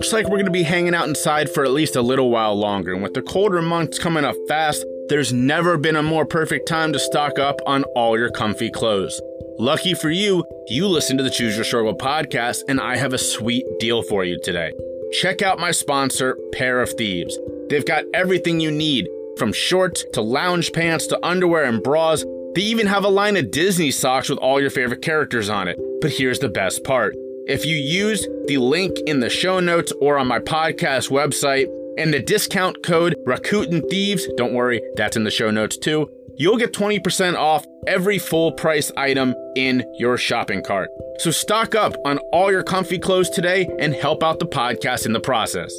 [0.00, 2.54] looks like we're going to be hanging out inside for at least a little while
[2.54, 6.66] longer, and with the colder months coming up fast, there's never been a more perfect
[6.66, 9.20] time to stock up on all your comfy clothes.
[9.58, 13.18] Lucky for you, you listen to the Choose Your Struggle podcast, and I have a
[13.18, 14.72] sweet deal for you today.
[15.12, 17.38] Check out my sponsor, Pair of Thieves.
[17.68, 22.24] They've got everything you need, from shorts to lounge pants to underwear and bras.
[22.54, 25.78] They even have a line of Disney socks with all your favorite characters on it.
[26.00, 27.14] But here's the best part
[27.46, 31.66] if you use the link in the show notes or on my podcast website
[31.98, 36.58] and the discount code Rakuten Thieves, don't worry, that's in the show notes too, you'll
[36.58, 40.90] get 20% off every full price item in your shopping cart.
[41.18, 45.12] So stock up on all your comfy clothes today and help out the podcast in
[45.12, 45.72] the process.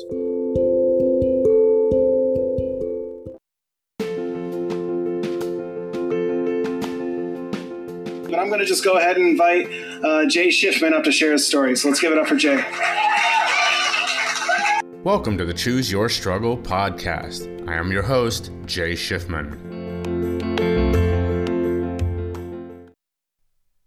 [8.29, 9.69] But I'm going to just go ahead and invite
[10.03, 11.75] uh, Jay Schiffman up to share his story.
[11.75, 12.63] So let's give it up for Jay.
[15.03, 17.47] Welcome to the Choose Your Struggle podcast.
[17.67, 19.57] I am your host, Jay Schiffman.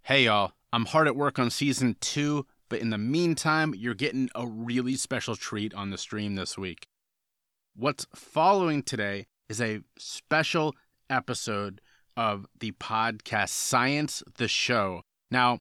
[0.02, 0.52] Hey, y'all.
[0.72, 4.96] I'm hard at work on season two, but in the meantime, you're getting a really
[4.96, 6.88] special treat on the stream this week.
[7.76, 10.74] What's following today is a special
[11.08, 11.80] episode
[12.16, 15.02] of the podcast Science the Show.
[15.30, 15.58] Now,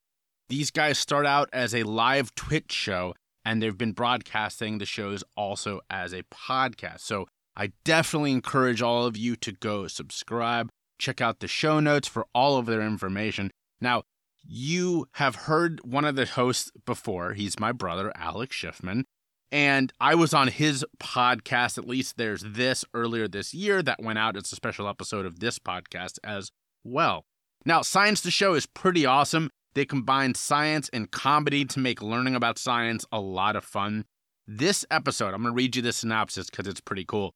[0.53, 5.23] these guys start out as a live Twitch show, and they've been broadcasting the shows
[5.35, 6.99] also as a podcast.
[6.99, 7.25] So
[7.57, 12.27] I definitely encourage all of you to go subscribe, check out the show notes for
[12.35, 13.49] all of their information.
[13.81, 14.03] Now,
[14.43, 17.33] you have heard one of the hosts before.
[17.33, 19.05] He's my brother, Alex Schiffman.
[19.51, 24.19] And I was on his podcast, at least there's this earlier this year that went
[24.19, 24.37] out.
[24.37, 26.51] It's a special episode of this podcast as
[26.83, 27.25] well.
[27.65, 29.49] Now, Science the Show is pretty awesome.
[29.75, 34.05] They combine science and comedy to make learning about science a lot of fun.
[34.47, 37.33] This episode, I'm going to read you the synopsis because it's pretty cool.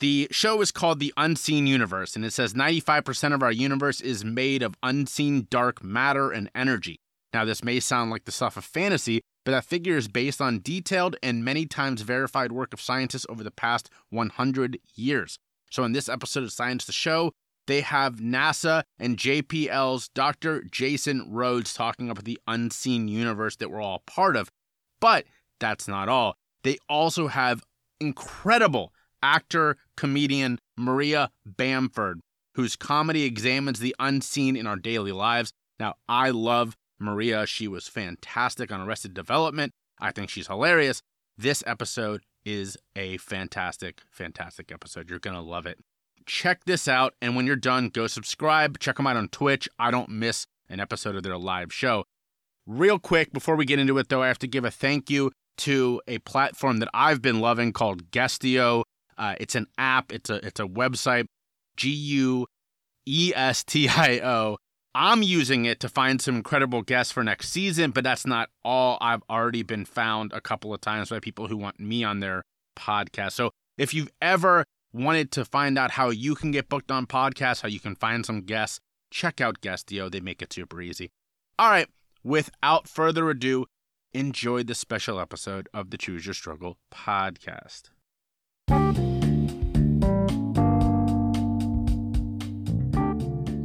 [0.00, 4.24] The show is called The Unseen Universe, and it says 95% of our universe is
[4.24, 7.00] made of unseen dark matter and energy.
[7.32, 10.60] Now, this may sound like the stuff of fantasy, but that figure is based on
[10.60, 15.38] detailed and many times verified work of scientists over the past 100 years.
[15.70, 17.32] So, in this episode of Science the Show,
[17.66, 20.62] they have NASA and JPL's Dr.
[20.70, 24.50] Jason Rhodes talking about the unseen universe that we're all part of.
[25.00, 25.24] But
[25.58, 26.36] that's not all.
[26.62, 27.62] They also have
[28.00, 32.20] incredible actor, comedian Maria Bamford,
[32.54, 35.52] whose comedy examines the unseen in our daily lives.
[35.78, 37.46] Now, I love Maria.
[37.46, 39.72] She was fantastic on Arrested Development.
[40.00, 41.02] I think she's hilarious.
[41.36, 45.10] This episode is a fantastic, fantastic episode.
[45.10, 45.78] You're going to love it.
[46.26, 47.14] Check this out.
[47.22, 48.78] And when you're done, go subscribe.
[48.78, 49.68] Check them out on Twitch.
[49.78, 52.04] I don't miss an episode of their live show.
[52.66, 55.30] Real quick, before we get into it, though, I have to give a thank you
[55.58, 58.82] to a platform that I've been loving called Guestio.
[59.16, 60.12] Uh, it's an app.
[60.12, 61.26] It's a it's a website.
[61.76, 62.46] G U
[63.06, 64.58] E S T I O.
[64.94, 68.96] I'm using it to find some incredible guests for next season, but that's not all.
[69.00, 72.42] I've already been found a couple of times by people who want me on their
[72.78, 73.32] podcast.
[73.32, 74.64] So if you've ever
[74.96, 78.24] wanted to find out how you can get booked on podcasts, how you can find
[78.24, 78.80] some guests,
[79.10, 80.10] check out Guestio.
[80.10, 81.10] They make it super easy.
[81.58, 81.88] All right,
[82.24, 83.66] without further ado,
[84.12, 87.90] enjoy this special episode of the Choose Your Struggle podcast.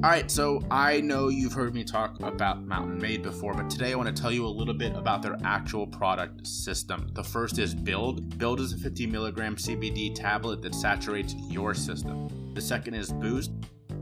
[0.04, 3.92] All right, so I know you've heard me talk about Mountain Made before, but today
[3.92, 7.08] I want to tell you a little bit about their actual product system.
[7.14, 8.36] The first is Build.
[8.40, 12.28] Build is a 50 milligram CBD tablet that saturates your system.
[12.56, 13.52] The second is Boost.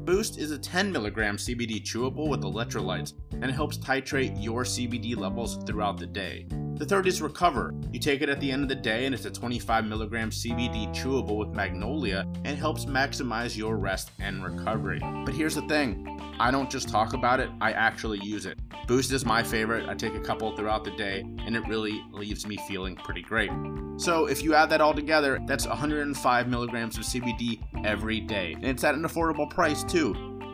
[0.09, 5.57] Boost is a 10 milligram CBD chewable with electrolytes and helps titrate your CBD levels
[5.67, 6.47] throughout the day.
[6.77, 7.75] The third is Recover.
[7.91, 10.87] You take it at the end of the day and it's a 25 milligram CBD
[10.95, 14.99] chewable with Magnolia and helps maximize your rest and recovery.
[15.25, 18.57] But here's the thing I don't just talk about it, I actually use it.
[18.87, 19.87] Boost is my favorite.
[19.87, 23.51] I take a couple throughout the day and it really leaves me feeling pretty great.
[23.97, 28.53] So if you add that all together, that's 105 milligrams of CBD every day.
[28.53, 29.98] And it's at an affordable price too.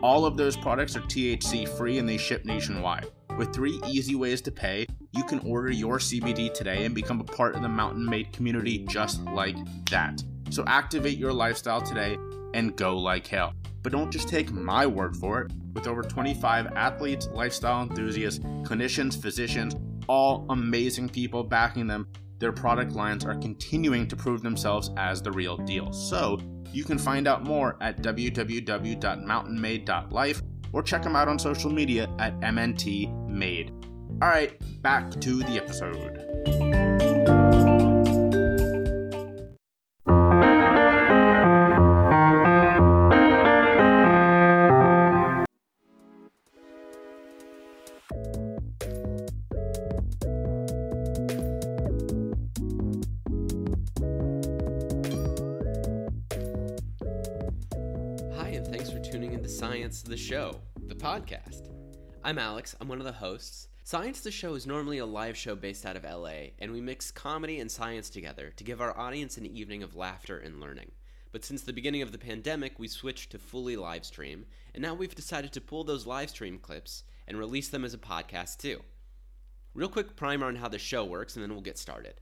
[0.01, 3.07] All of those products are THC free and they ship nationwide.
[3.38, 7.24] With three easy ways to pay, you can order your CBD today and become a
[7.24, 9.56] part of the Mountain Made community just like
[9.89, 10.24] that.
[10.50, 12.18] So activate your lifestyle today
[12.53, 13.53] and go like hell.
[13.81, 15.51] But don't just take my word for it.
[15.74, 19.75] With over 25 athletes, lifestyle enthusiasts, clinicians, physicians,
[20.07, 22.07] all amazing people backing them,
[22.40, 25.92] their product lines are continuing to prove themselves as the real deal.
[25.92, 26.40] So
[26.72, 30.42] you can find out more at www.mountainmade.life
[30.74, 33.72] or check them out on social media at MNT Made.
[34.22, 36.55] All right, back to the episode.
[62.25, 63.68] I'm Alex, I'm one of the hosts.
[63.83, 67.12] Science the Show is normally a live show based out of LA, and we mix
[67.12, 70.89] comedy and science together to give our audience an evening of laughter and learning.
[71.31, 74.95] But since the beginning of the pandemic, we switched to fully live stream, and now
[74.95, 78.81] we've decided to pull those live stream clips and release them as a podcast too.
[79.75, 82.16] Real quick primer on how the show works, and then we'll get started.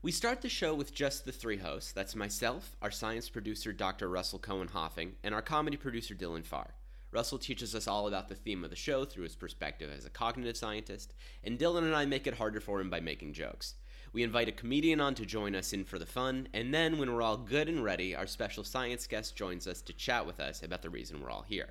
[0.00, 4.08] We start the show with just the three hosts that's myself, our science producer, Dr.
[4.08, 6.72] Russell Cohen Hoffing, and our comedy producer, Dylan Farr.
[7.10, 10.10] Russell teaches us all about the theme of the show through his perspective as a
[10.10, 13.74] cognitive scientist, and Dylan and I make it harder for him by making jokes.
[14.12, 17.12] We invite a comedian on to join us in for the fun, and then when
[17.12, 20.62] we're all good and ready, our special science guest joins us to chat with us
[20.62, 21.70] about the reason we're all here.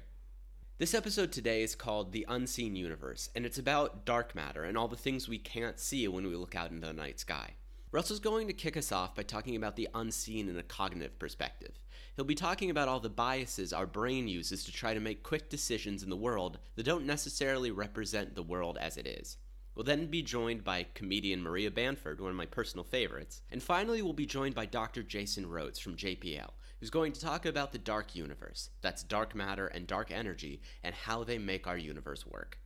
[0.79, 4.87] This episode today is called The Unseen Universe, and it's about dark matter and all
[4.87, 7.53] the things we can't see when we look out into the night sky.
[7.91, 11.79] Russell's going to kick us off by talking about the unseen in a cognitive perspective.
[12.17, 15.51] He'll be talking about all the biases our brain uses to try to make quick
[15.51, 19.37] decisions in the world that don't necessarily represent the world as it is.
[19.75, 23.43] We'll then be joined by comedian Maria Bamford, one of my personal favorites.
[23.51, 25.03] And finally, we'll be joined by Dr.
[25.03, 26.49] Jason Rhodes from JPL,
[26.79, 30.95] who's going to talk about the dark universe that's dark matter and dark energy and
[30.95, 32.57] how they make our universe work.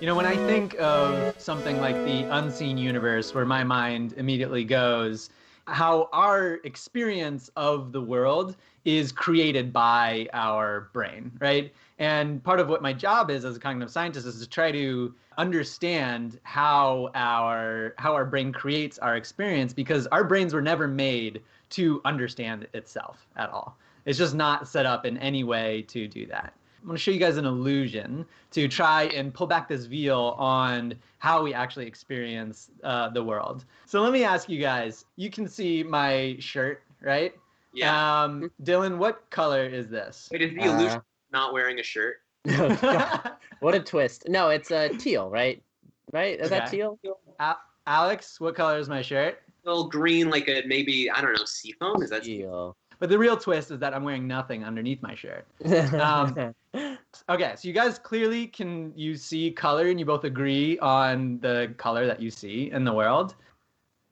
[0.00, 4.64] You know, when I think of something like the unseen universe, where my mind immediately
[4.64, 5.30] goes,
[5.66, 11.72] how our experience of the world is created by our brain, right?
[11.98, 15.14] And part of what my job is as a cognitive scientist is to try to
[15.38, 21.42] understand how our how our brain creates our experience because our brains were never made
[21.70, 23.78] to understand itself at all.
[24.04, 26.52] It's just not set up in any way to do that.
[26.84, 30.36] I'm going to show you guys an illusion to try and pull back this veil
[30.36, 33.64] on how we actually experience uh, the world.
[33.86, 35.06] So let me ask you guys.
[35.16, 37.32] You can see my shirt, right?
[37.72, 38.24] Yeah.
[38.24, 40.28] Um, Dylan, what color is this?
[40.30, 41.00] Wait, is the illusion
[41.32, 42.16] not wearing a shirt?
[43.60, 44.28] what a twist.
[44.28, 45.62] No, it's uh, teal, right?
[46.12, 46.38] Right?
[46.38, 46.98] Is that teal?
[47.40, 49.40] Al- Alex, what color is my shirt?
[49.64, 52.02] A little green, like a maybe I don't know, seafoam.
[52.02, 52.76] Is that Teal.
[52.98, 55.46] But the real twist is that I'm wearing nothing underneath my shirt.
[55.94, 56.54] Um,
[57.28, 61.72] Okay, so you guys clearly can you see color and you both agree on the
[61.76, 63.36] color that you see in the world.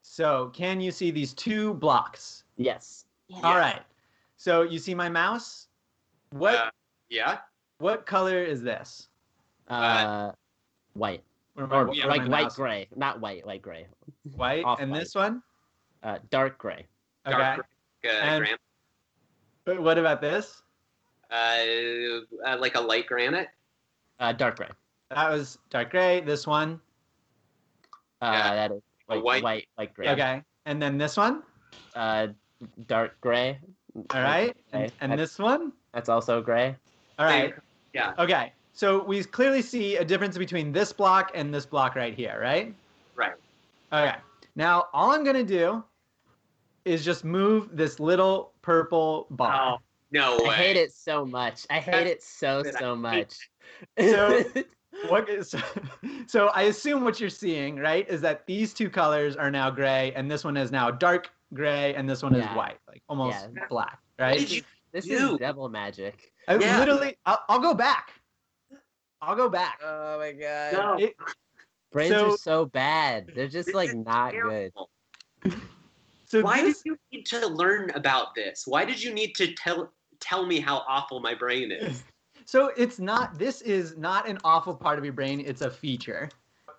[0.02, 2.44] So can you see these two blocks?
[2.56, 3.04] yes.
[3.42, 3.80] All right.
[4.36, 5.66] So you see my mouse?
[6.30, 6.70] What Uh,
[7.10, 7.38] yeah?
[7.78, 9.08] what color is this?
[9.68, 10.30] Uh,
[10.94, 11.24] white.
[11.54, 12.88] Where my- Or where like my white mouse- gray.
[12.94, 13.88] Not white, light gray.
[14.36, 14.64] White.
[14.78, 14.98] and white.
[15.00, 15.42] this one?
[16.04, 16.86] Uh, dark gray.
[17.26, 17.36] Okay.
[17.36, 17.66] Dark
[18.02, 18.58] gray, uh, And- gran-
[19.64, 20.62] But what about this?
[21.30, 21.56] uh,
[22.46, 23.48] uh, like a light granite.
[24.20, 24.68] Uh, dark gray.
[25.10, 26.20] That was dark gray.
[26.20, 26.78] This one.
[28.20, 28.54] Uh, Yeah.
[28.54, 30.08] that is A like, white- white, light gray.
[30.10, 30.42] Okay.
[30.66, 31.42] And then this one.
[31.94, 32.28] Uh,
[32.86, 33.58] dark gray.
[34.14, 34.54] All right.
[34.72, 34.94] And, Okay.
[35.00, 35.72] and That's- this one.
[35.94, 36.76] That's also gray.
[37.18, 37.54] All right.
[37.94, 38.12] Yeah.
[38.18, 38.52] Okay.
[38.74, 42.74] So we clearly see a difference between this block and this block right here, right?
[43.16, 43.34] Right.
[43.92, 44.16] Okay.
[44.54, 45.82] Now all I'm gonna do
[46.84, 49.74] is just move this little purple bar.
[49.74, 50.50] Oh no way.
[50.50, 51.66] I hate it so much.
[51.70, 53.34] I hate it so Dude, so much.
[53.98, 54.44] So-
[55.08, 55.54] What is,
[56.26, 60.12] so I assume what you're seeing, right, is that these two colors are now gray,
[60.14, 63.64] and this one is now dark gray, and this one is white, like almost Yeah.
[63.70, 64.38] black, right?
[64.50, 64.62] you
[64.92, 65.32] this do?
[65.32, 66.30] is devil magic.
[66.46, 66.78] I Yeah.
[66.78, 68.12] literally, I'll, I'll go back.
[69.22, 69.80] I'll go back.
[69.82, 70.72] Oh my god.
[70.74, 70.96] No.
[70.98, 71.16] It-
[71.90, 73.32] Brains So- are so bad.
[73.34, 74.72] They're just like is not good.
[76.32, 78.64] So Why this, did you need to learn about this?
[78.66, 82.02] Why did you need to tell tell me how awful my brain is?
[82.44, 83.38] So it's not.
[83.38, 85.40] This is not an awful part of your brain.
[85.46, 86.28] It's a feature,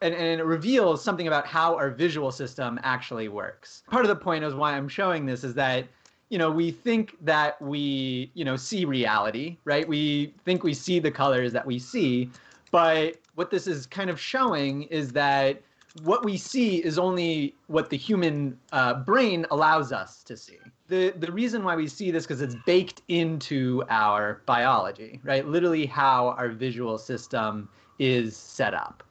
[0.02, 3.82] and and it reveals something about how our visual system actually works.
[3.90, 5.86] Part of the point is why I'm showing this is that
[6.28, 9.88] you know we think that we you know see reality, right?
[9.88, 12.30] We think we see the colors that we see,
[12.72, 15.62] but what this is kind of showing is that
[16.02, 20.58] what we see is only what the human uh, brain allows us to see.
[20.88, 25.48] The, the reason why we see this because it's baked into our biology, right?
[25.48, 27.70] Literally how our visual system
[28.00, 29.04] is set up.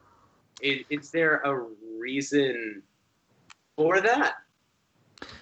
[0.61, 1.67] Is, is there a
[1.99, 2.83] reason
[3.77, 4.35] for that?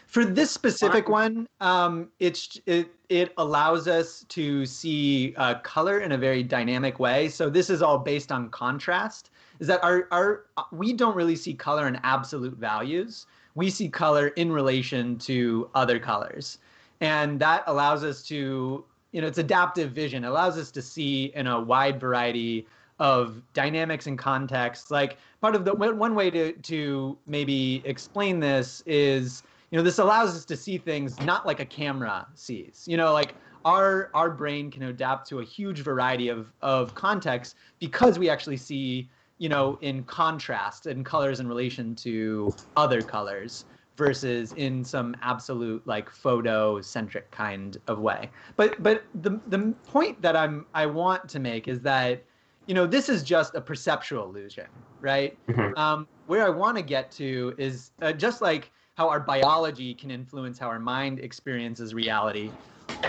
[0.06, 6.12] For this specific one, um, it's it it allows us to see uh, color in
[6.12, 7.28] a very dynamic way.
[7.28, 9.30] So this is all based on contrast.
[9.60, 13.26] Is that our our uh, we don't really see color in absolute values.
[13.54, 16.58] We see color in relation to other colors,
[17.00, 20.24] and that allows us to you know it's adaptive vision.
[20.24, 22.66] It allows us to see in a wide variety
[22.98, 24.90] of dynamics and contexts.
[24.90, 29.98] Like part of the one way to to maybe explain this is you know this
[29.98, 32.84] allows us to see things not like a camera sees.
[32.88, 37.54] You know, like our our brain can adapt to a huge variety of of contexts
[37.78, 39.08] because we actually see
[39.40, 43.64] you know in contrast and colors in relation to other colors
[43.96, 48.30] versus in some absolute like photo centric kind of way.
[48.56, 52.24] But but the the point that i'm i want to make is that
[52.66, 54.66] you know this is just a perceptual illusion
[55.02, 55.38] right?
[55.48, 55.76] Mhm.
[55.78, 60.10] um, where i want to get to is uh, just like how our biology can
[60.10, 62.52] influence how our mind experiences reality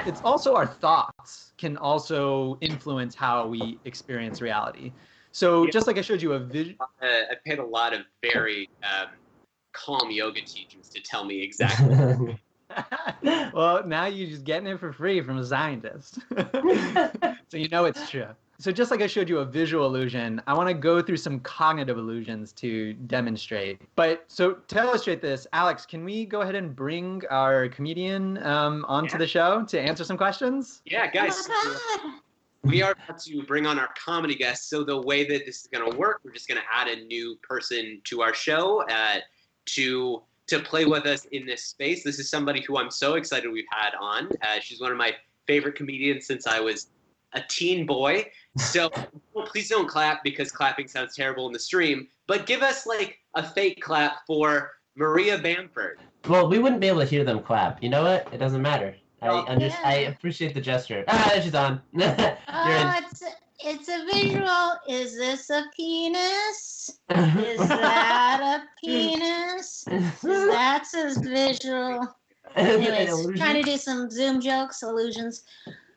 [0.06, 4.94] it's also our thoughts can also influence how we experience reality
[5.32, 5.72] so Yeah.
[5.72, 6.86] just like i showed you a vision Uh,
[7.32, 9.10] I paid a lot of very um,
[9.74, 12.40] calm yoga teachers to tell me exactly.
[13.54, 16.20] well, now you're just getting it for free from a scientist.
[17.50, 18.28] so you know it's true.
[18.60, 21.42] So just like I showed you a visual illusion, I want to go through some
[21.42, 23.82] cognitive illusions to demonstrate.
[23.96, 28.86] But so to illustrate this, Alex, can we go ahead and bring our comedian um,
[28.88, 29.18] onto Yeah.
[29.18, 30.82] the show to answer some questions?
[30.86, 31.50] yeah, guys,
[32.64, 34.70] we are about to bring on our comedy guests.
[34.70, 37.04] So the way that this is going to work, we're just going to add a
[37.06, 39.18] new person to our show uh,
[39.68, 42.04] to to play with us in this space.
[42.04, 44.28] This is somebody who I'm so excited we've had on.
[44.42, 45.16] Uh, she's one of my
[45.48, 46.88] favorite comedians since I was
[47.34, 48.30] a teen boy.
[48.58, 48.92] So
[49.34, 52.08] well, please don't clap because clapping sounds terrible in the stream.
[52.28, 56.00] But give us like a fake clap for Maria Bamford.
[56.28, 57.82] well, we wouldn't be able to hear them clap.
[57.82, 58.28] You know what?
[58.34, 58.96] It doesn't matter.
[59.22, 59.46] I Oh.
[59.84, 61.04] I appreciate the gesture.
[61.08, 61.82] Ah, she's on.
[62.54, 63.28] Oh, it's a,
[63.64, 64.78] it's a visual.
[64.88, 67.00] Is this a penis?
[67.10, 69.86] Is that a penis?
[70.24, 72.08] That's a visual.
[72.56, 75.44] Anyways, trying to do some Zoom jokes, illusions.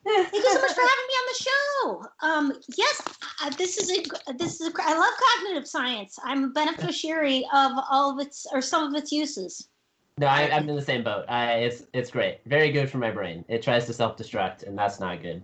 [0.05, 2.05] Thank you so much for having me on the show.
[2.21, 3.03] Um, yes,
[3.43, 6.19] uh, this is a this is a, I love cognitive science.
[6.23, 9.69] I'm a beneficiary of all of its or some of its uses.
[10.19, 11.25] No, I, I'm in the same boat.
[11.29, 12.39] I, it's it's great.
[12.47, 13.45] Very good for my brain.
[13.49, 15.43] It tries to self-destruct, and that's not good.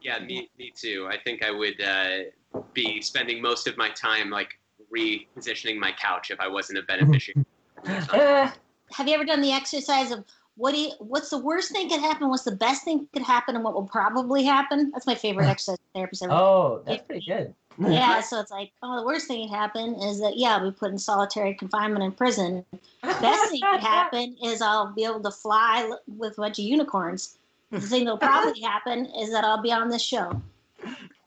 [0.00, 1.08] Yeah, me, me too.
[1.10, 4.60] I think I would uh, be spending most of my time like
[4.94, 7.44] repositioning my couch if I wasn't a beneficiary.
[7.86, 8.54] Ah,
[8.92, 10.24] Have you ever done the exercise of
[10.56, 12.28] what do you, what's the worst thing could happen?
[12.28, 14.90] What's the best thing could happen, and what will probably happen?
[14.92, 16.32] That's my favorite exercise therapist ever.
[16.32, 17.54] oh, that's pretty good.
[17.78, 20.76] Yeah, so it's like, oh, the worst thing that happened is that yeah, I'll be
[20.76, 22.64] put in solitary confinement in prison.
[23.02, 27.38] Best thing that happen is I'll be able to fly with a bunch of unicorns.
[27.70, 30.40] The thing that'll probably happen is that I'll be on this show.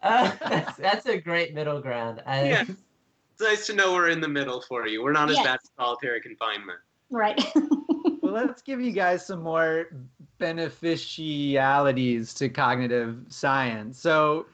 [0.03, 2.21] Uh, that's, that's a great middle ground.
[2.25, 2.65] I, Yeah.
[3.33, 5.03] It's nice to know we're in the middle for you.
[5.03, 5.45] We're not as Yes.
[5.45, 6.79] bad as solitary confinement.
[7.09, 7.43] Right.
[8.21, 9.89] well, let's give you guys some more
[10.39, 13.99] beneficialities to cognitive science.
[13.99, 14.45] So,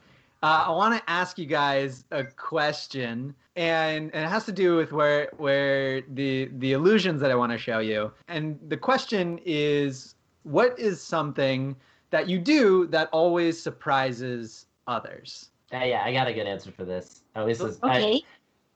[0.42, 4.76] uh, I want to ask you guys a question, and, and it has to do
[4.76, 8.12] with where where the the illusions that I want to show you.
[8.28, 11.76] And the question is, what is something
[12.10, 15.50] that you do that always surprises others?
[15.72, 17.22] Uh, yeah, I got a good answer for this.
[17.34, 18.22] At least it's, I, okay.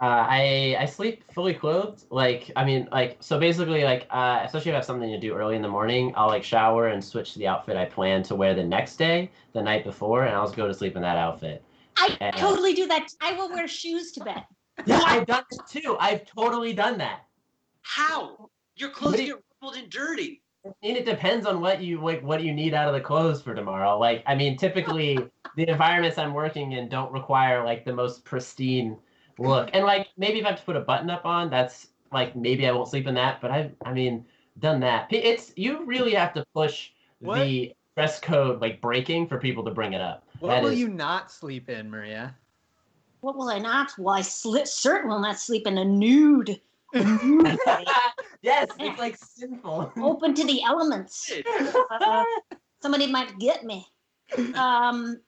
[0.00, 2.04] Uh, I I sleep fully clothed.
[2.10, 5.34] Like I mean, like so basically, like uh, especially if I have something to do
[5.34, 8.34] early in the morning, I'll like shower and switch to the outfit I plan to
[8.34, 11.16] wear the next day, the night before, and I'll just go to sleep in that
[11.16, 11.62] outfit.
[11.96, 12.30] I Yeah.
[12.32, 13.08] totally do that.
[13.22, 14.44] I will wear shoes to bed.
[14.86, 15.96] Yeah, I've done it too.
[15.98, 17.20] I've totally done that.
[17.80, 18.50] How?
[18.74, 20.42] Your clothes What get you- rumpled and dirty.
[20.82, 23.54] And it depends on what you like, what you need out of the clothes for
[23.54, 23.98] tomorrow.
[23.98, 25.16] Like, I mean, typically
[25.56, 28.98] the environments I'm working in don't require like the most pristine
[29.38, 29.70] look.
[29.72, 32.66] And like, maybe if I have to put a button up on, that's like maybe
[32.66, 33.40] I won't sleep in that.
[33.40, 34.24] But I, I mean,
[34.58, 35.08] done that.
[35.12, 36.90] It's you really have to push
[37.20, 37.40] What?
[37.40, 40.26] the dress code like breaking for people to bring it up.
[40.40, 42.34] What That will is- you not sleep in, Maria?
[43.20, 43.92] What will I not?
[43.98, 46.60] Well, I sli- certainly will not sleep in a nude.
[46.94, 47.58] A nude
[48.42, 49.90] yes, it's like sinful.
[49.96, 51.32] open to the elements.
[51.90, 52.24] Uh,
[52.80, 53.86] somebody might get me.
[54.54, 55.18] Um,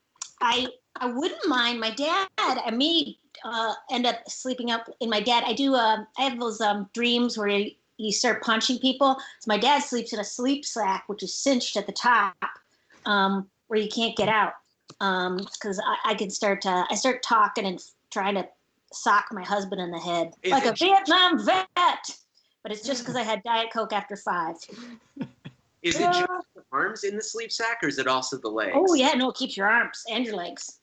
[0.41, 5.21] I I wouldn't mind my dad and me uh, end up sleeping up in my
[5.21, 5.45] dad.
[5.47, 5.75] I do.
[5.75, 9.17] Uh, I have those um, dreams where you, you start punching people.
[9.41, 12.35] So my dad sleeps in a sleep sack, which is cinched at the top,
[13.07, 14.53] um, where you can't get out.
[14.89, 17.81] Because I, I can start to I start talking and
[18.11, 18.49] trying to
[18.93, 21.67] sock my husband in the head Is like a Vietnam vet.
[22.63, 24.57] But it's just because I had Diet Coke after five.
[25.83, 26.27] Is it just
[26.57, 28.77] the arms in the sleep sack or is it also the legs?
[28.77, 30.78] Oh yeah, no, it keeps your arms and your legs.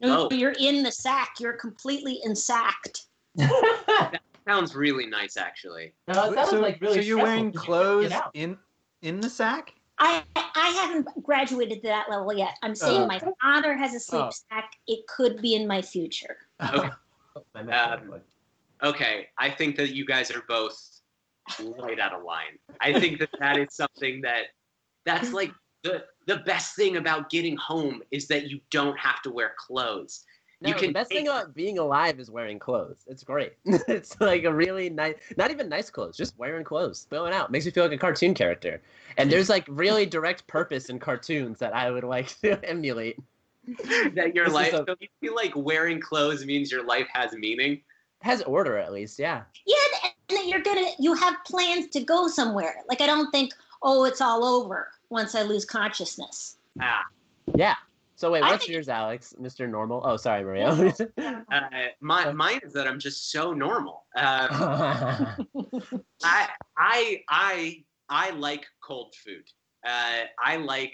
[0.00, 0.34] No, Oh.
[0.34, 1.34] you're in the sack.
[1.38, 3.06] You're completely insacked.
[3.36, 5.92] That sounds really nice, actually.
[6.08, 8.58] no, it sounds so, like really so you're wearing wearing 'cause you clothes in
[9.02, 9.74] in the sack?
[9.98, 12.56] I I haven't graduated to that level yet.
[12.62, 13.06] I'm saying Oh.
[13.06, 14.30] my father has a sleep Oh.
[14.30, 14.72] sack.
[14.88, 16.38] It could be in my future.
[16.74, 17.70] Okay.
[17.72, 18.20] Um,
[18.82, 21.00] Okay, I think that you guys are both
[21.78, 22.58] right out of line.
[22.80, 24.46] I think that that is something that
[25.04, 29.30] that's like the the best thing about getting home is that you don't have to
[29.30, 30.24] wear clothes.
[30.62, 33.04] No, you can the best thing about being alive is wearing clothes.
[33.06, 33.54] It's great.
[33.64, 37.50] it's like a really nice, not even nice clothes, just wearing clothes, going out.
[37.50, 38.82] Makes you feel like a cartoon character.
[39.16, 43.18] And there's like really direct purpose in cartoons that I would like to emulate.
[44.14, 47.08] that your This is life a- so you feel like wearing clothes means your life
[47.12, 47.80] has meaning.
[48.20, 49.42] has order at least, yeah.
[49.66, 52.76] Yeah, and that you're gonna you have plans to go somewhere.
[52.88, 56.56] Like I don't think, oh, it's all over once I lose consciousness.
[56.80, 57.04] Ah,
[57.54, 57.74] Yeah.
[58.14, 59.34] So wait, what's think- yours, Alex?
[59.40, 59.68] Mr.
[59.68, 60.02] Normal?
[60.04, 60.68] Oh, sorry, Maria.
[61.18, 61.60] uh,
[62.02, 64.04] my, mine is that I'm just so normal.
[64.14, 64.46] Uh,
[66.22, 69.44] I I I I like cold food.
[69.86, 70.92] Uh, I like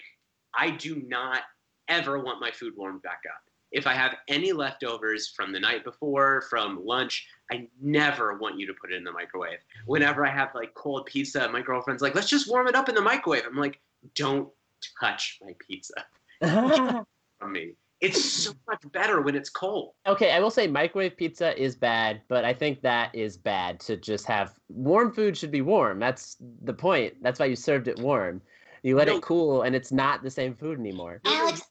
[0.54, 1.40] I do not
[1.88, 3.40] ever want my food warmed back up.
[3.73, 8.68] If I have any leftovers from the night before, from lunch, I never want you
[8.68, 9.58] to put it in the microwave.
[9.87, 12.94] Whenever I have like cold pizza, my girlfriend's like, "Let's just warm it up in
[12.94, 13.80] the microwave." I'm like,
[14.15, 14.49] "Don't
[15.01, 16.05] touch my pizza
[17.39, 17.73] from me.
[18.03, 22.21] It's so much better when it's cold." okay, I will say microwave pizza is bad,
[22.29, 25.99] but I think that is bad to just have warm food should be warm.
[25.99, 27.15] That's the point.
[27.23, 28.43] That's why you served it warm.
[28.83, 29.17] You let No.
[29.17, 31.21] it cool and it's not the same food anymore.
[31.25, 31.63] Alex,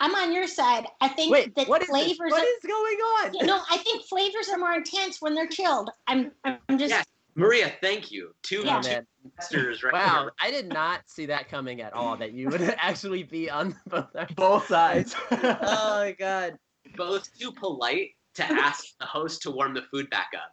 [0.00, 0.86] I'm on your side.
[1.00, 1.96] I think Wait, that what is this?
[2.02, 3.34] flavors What are, is going on?
[3.34, 5.90] you know, I think flavors are more intense when they're chilled.
[6.06, 7.04] I'm I'm just Yes.
[7.36, 8.34] Maria, thank you.
[8.42, 8.78] Two, Yeah.
[8.78, 9.06] Oh, two man.
[9.24, 10.32] investors right Wow, here.
[10.40, 12.16] I did not see that coming at all.
[12.16, 14.06] That you would actually be on both.
[14.12, 14.34] sides.
[14.36, 15.14] Both sides.
[15.30, 16.56] Oh my god.
[16.96, 20.52] both too polite to ask the host to warm the food back up.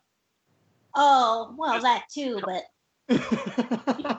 [0.95, 2.63] oh well that too, but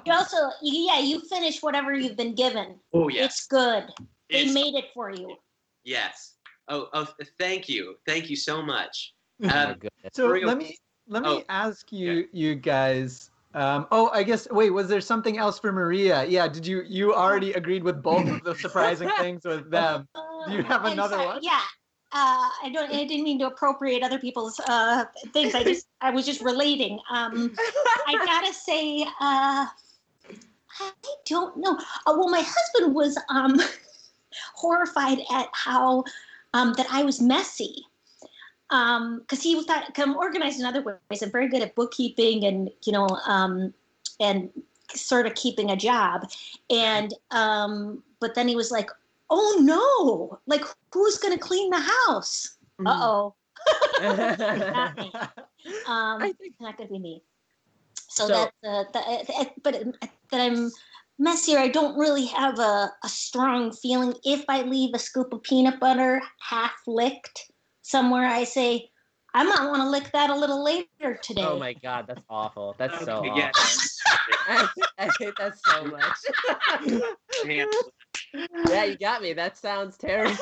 [0.06, 2.78] you also yeah, you finish whatever you've been given.
[2.92, 3.84] Oh yes, It's good.
[4.30, 5.36] They It's- made it for you.
[5.84, 6.34] yes.
[6.68, 7.08] Oh, oh,
[7.40, 9.14] thank you, thank you so much.
[9.42, 10.12] Oh my Um, goodness.
[10.14, 10.76] so Bring 'em- let me
[11.08, 13.30] let me Oh, ask you you guys.
[13.54, 14.48] Um, oh, I guess.
[14.50, 16.24] Wait, was there something else for Maria?
[16.24, 16.48] Yeah.
[16.48, 20.08] Did you you already agreed with both of the surprising things with them?
[20.46, 21.40] Do you have Uh, another sorry, one?
[21.42, 21.60] Yeah.
[22.14, 22.90] Uh, I don't.
[22.92, 25.54] I didn't mean to appropriate other people's uh, things.
[25.54, 25.86] I just.
[26.00, 26.98] I was just relating.
[27.10, 27.54] Um,
[28.06, 29.02] I gotta say.
[29.20, 29.66] Uh,
[30.80, 30.90] I
[31.26, 31.76] don't know.
[32.06, 33.60] Uh, well, my husband was um,
[34.54, 36.04] horrified at how
[36.54, 37.84] um, that I was messy.
[38.72, 41.22] Because he thought I'm organized in other ways.
[41.22, 43.74] I'm very good at bookkeeping and you know um,
[44.18, 44.48] and
[44.94, 46.30] sort of keeping a job.
[46.70, 48.88] And um, but then he was like,
[49.28, 50.38] "Oh no!
[50.46, 52.56] Like who's gonna clean the house?
[52.84, 53.34] Uh oh,
[54.00, 55.12] not me.
[55.86, 57.22] Um, I it's not gonna be me."
[58.08, 60.70] So, So- that's uh, that, uh, but uh, that I'm
[61.18, 61.58] messier.
[61.58, 64.14] I don't really have a, a strong feeling.
[64.24, 67.51] If I leave a scoop of peanut butter half licked
[67.82, 68.88] somewhere, I say.
[69.34, 71.42] I might want to lick that a little later today.
[71.42, 72.74] Oh my god, that's awful.
[72.78, 73.36] That's so Okay, awful.
[73.38, 73.98] yes.
[74.46, 74.68] I,
[74.98, 76.18] I hate that so much.
[78.70, 79.32] Yeah, you got me.
[79.32, 80.36] That sounds terrible.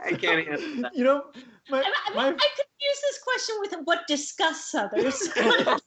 [0.00, 0.94] I can't handle that.
[0.94, 1.24] you know,
[1.70, 5.28] my, I, I, my I could use this question with what disgusts others.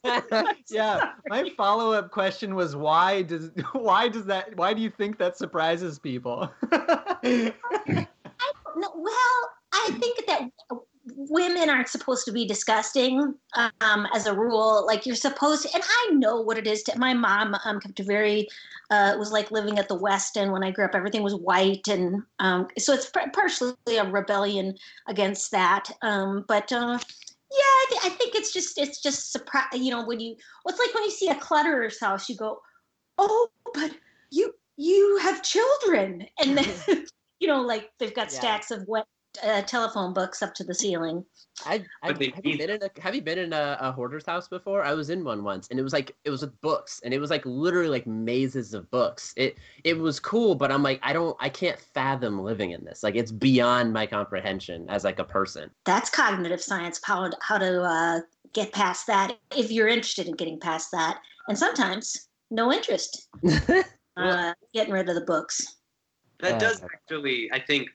[0.70, 5.36] yeah my follow-up question was why does why does that why do you think that
[5.36, 6.50] surprises people
[8.74, 10.50] No, well, I think that
[11.16, 14.84] women aren't supposed to be disgusting um, as a rule.
[14.86, 16.98] Like you're supposed to, and I know what it is to.
[16.98, 18.48] My mom um, kept a very,
[18.90, 20.94] uh, was like living at the West End when I grew up.
[20.94, 24.76] Everything was white, and um, so it's partially a rebellion
[25.08, 25.90] against that.
[26.02, 29.64] Um, but uh, yeah, I, th- I think it's just it's just surprise.
[29.72, 32.60] You know, when you, well, it's like when you see a clutterer's house, you go,
[33.18, 33.92] oh, but
[34.30, 36.66] you you have children, and then
[37.40, 38.38] you know, like they've got Yeah.
[38.38, 39.06] stacks of wet
[39.42, 41.24] uh, telephone books up to the ceiling.
[41.66, 44.26] I, I they have you been in a have you been in a, a hoarder's
[44.26, 44.82] house before?
[44.84, 47.18] I was in one once, and it was like it was with books, and it
[47.18, 49.32] was like literally like mazes of books.
[49.36, 53.02] It it was cool, but I'm like I don't I can't fathom living in this.
[53.02, 55.70] Like it's beyond my comprehension as like a person.
[55.84, 57.00] That's cognitive science.
[57.04, 58.20] How how to uh,
[58.52, 61.18] get past that if you're interested in getting past that,
[61.48, 63.28] and sometimes no interest.
[64.14, 65.76] Uh, getting rid of the books.
[66.40, 67.88] That does actually, I think,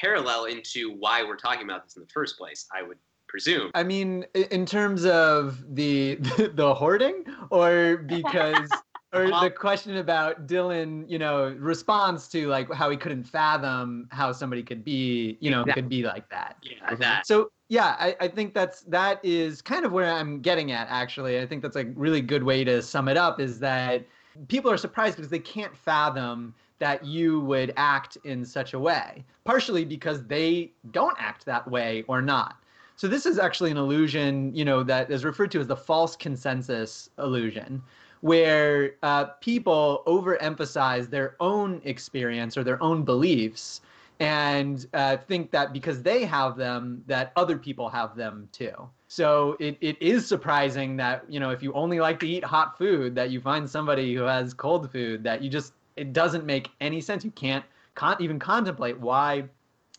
[0.00, 2.66] parallel into why we're talking about this in the first place.
[2.76, 3.70] I would presume.
[3.74, 6.14] i mean in terms of the
[6.54, 8.70] the hoarding or because
[9.12, 14.30] or the question about dylan you know response to like how he couldn't fathom how
[14.30, 15.82] somebody could be you know Exactly.
[15.82, 17.26] could be like that Yeah, that.
[17.26, 21.40] So yeah, I, I think that's that is kind of where I'm getting at actually.
[21.40, 24.06] I think that's a really good way to sum it up is that
[24.46, 29.24] people are surprised because they can't fathom that you would act in such a way,
[29.44, 32.56] partially because they don't act that way or not.
[32.96, 36.16] So this is actually an illusion, you know, that is referred to as the false
[36.16, 37.82] consensus illusion,
[38.22, 43.82] where uh, people overemphasize their own experience or their own beliefs
[44.18, 48.72] and uh, think that because they have them, that other people have them too.
[49.08, 52.78] So it, it is surprising that, you know, if you only like to eat hot
[52.78, 56.70] food, that you find somebody who has cold food, that you just, it doesn't make
[56.80, 57.24] any sense.
[57.24, 59.44] You can't con- even contemplate why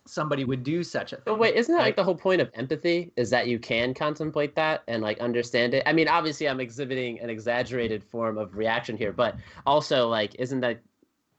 [0.05, 1.23] somebody would do such a thing.
[1.25, 1.85] But wait, isn't that right?
[1.87, 3.11] like the whole point of empathy?
[3.17, 5.83] Is that you can contemplate that and like understand it?
[5.85, 10.61] I mean, obviously, I'm exhibiting an exaggerated form of reaction here, but also like, isn't
[10.61, 10.79] that?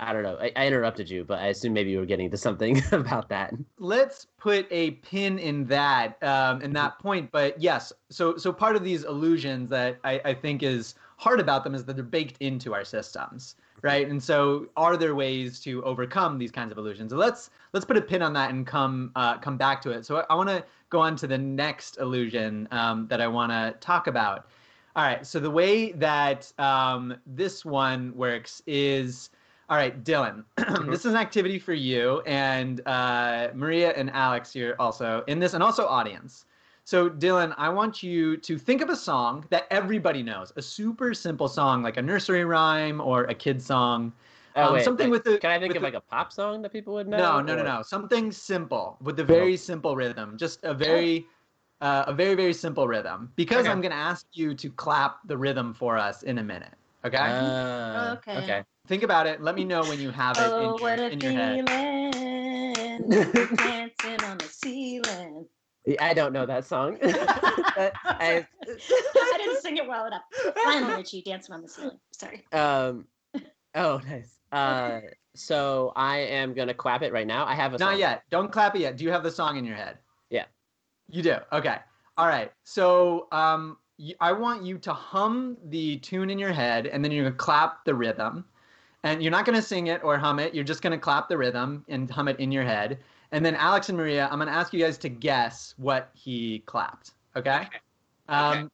[0.00, 0.38] I don't know.
[0.40, 3.52] I, I interrupted you, but I assume maybe you were getting to something about that.
[3.78, 8.76] let's put a pin in that um, in that point but yes so so part
[8.76, 12.36] of these illusions that I, I think is hard about them is that they're baked
[12.40, 14.08] into our systems right?
[14.08, 17.10] And so are there ways to overcome these kinds of illusions?
[17.10, 20.06] So let's let's put a pin on that and come uh, come back to it.
[20.06, 23.52] So i, I want to go on to the next illusion um, that i want
[23.52, 24.48] to talk about.
[24.96, 29.30] All right so the way that um, this one works is
[29.70, 30.44] all right, Dylan,
[30.90, 35.52] this is an activity for you and uh, Maria and Alex here also in this,
[35.52, 36.46] and also audience.
[36.88, 41.12] So, Dylan, I want you to think of a song that everybody knows, a super
[41.12, 44.10] simple song like a nursery rhyme or a kid song.
[44.56, 46.32] Oh, Um, wait, something wait, with the- Can I think of the- like a pop
[46.32, 47.18] song that people would know?
[47.18, 47.82] No, no, no, or- no.
[47.82, 50.38] Something simple with a very simple rhythm.
[50.38, 51.26] Just a very,
[51.82, 53.30] uh, a very, very simple rhythm.
[53.36, 53.70] Because Okay.
[53.70, 56.72] I'm going to ask you to clap the rhythm for us in a minute.
[57.04, 57.18] Okay.
[57.18, 58.38] Uh, Okay.
[58.38, 58.64] Okay.
[58.86, 59.42] Think about it.
[59.42, 61.68] Let me know when you have it Oh, in, what your, a in your head.
[61.68, 63.56] feeling.
[63.56, 65.46] Dancing on the ceiling.
[66.00, 66.98] I don't know that song.
[67.02, 70.22] I, I didn't sing it well enough.
[70.66, 71.98] Lionel Richie, dancing on the ceiling.
[72.12, 72.44] Sorry.
[72.52, 73.06] um,
[73.74, 74.38] oh, nice.
[74.52, 75.00] Uh,
[75.34, 77.46] so I am gonna clap it right now.
[77.46, 78.00] I have a Not song.
[78.00, 78.24] yet.
[78.30, 78.96] Don't clap it yet.
[78.96, 79.98] Do you have the song in your head?
[80.30, 80.44] Yeah.
[81.08, 81.36] You do.
[81.52, 81.76] Okay.
[82.16, 82.50] All right.
[82.64, 87.12] So um, y- I want you to hum the tune in your head, and then
[87.12, 88.44] you're gonna clap the rhythm.
[89.04, 90.54] And you're not gonna sing it or hum it.
[90.54, 92.98] You're just gonna clap the rhythm and hum it in your head.
[93.32, 97.12] And then Alex and Maria, I'm gonna ask you guys to guess what he clapped.
[97.36, 97.60] Okay.
[97.60, 97.78] Okay.
[98.28, 98.70] Um.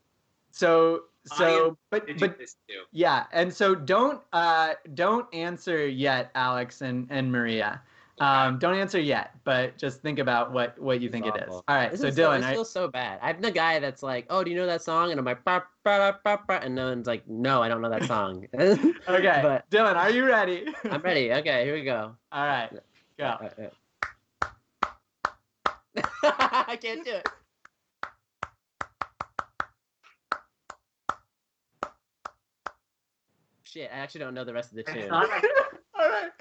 [0.53, 2.83] So so but but this too?
[2.93, 7.81] yeah, and so don't uh don't answer yet, Alex and and Maria.
[8.21, 11.63] Um, don't answer yet, but just think about what what you think it is all
[11.69, 13.19] right This so is Dylan, this I, feel so bad.
[13.21, 15.63] I'm the guy that's like, "Oh, do you know that song?" And I'm like, bah,
[15.83, 19.41] bah, bah, bah, bah," and no one's like, "No, I don't know that song." okay,
[19.43, 20.67] but Dylan, are you ready?
[20.85, 21.33] I'm ready.
[21.33, 22.15] Okay, here we go.
[22.31, 22.71] All right,
[23.19, 23.25] go.
[23.25, 23.69] Uh, uh.
[26.69, 27.29] I can't do it.
[33.63, 35.11] Shit, I actually don't know the rest of the tune.
[35.11, 35.45] All right,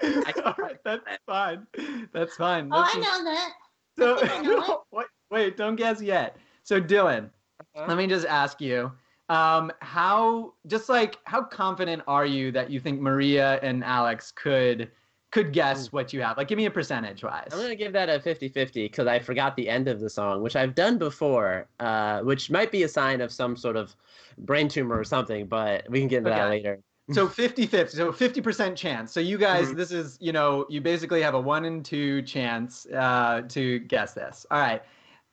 [0.44, 1.66] all right, that's fine.
[2.12, 2.70] That's fine.
[2.72, 3.52] Oh, This I know that.
[3.96, 4.78] So, I know it.
[4.90, 6.36] wait, wait, don't guess yet.
[6.64, 7.30] So, Dylan,
[7.76, 7.84] Uh-huh.
[7.86, 8.90] let me just ask you,
[9.28, 14.90] um, how just like how confident are you that you think Maria and Alex could
[15.34, 16.36] could guess what you have?
[16.36, 17.48] Like, give me a percentage wise.
[17.52, 20.54] I'm gonna give that a 50-50 because I forgot the end of the song, which
[20.54, 23.96] I've done before, uh, which might be a sign of some sort of
[24.38, 26.78] brain tumor or something, but we can get into that later.
[27.10, 29.12] So 50 50, so 50% chance.
[29.12, 29.76] So you guys, Mhm.
[29.76, 34.14] this is, you know, you basically have a one in two chance uh, to guess
[34.14, 34.46] this.
[34.50, 34.82] All right.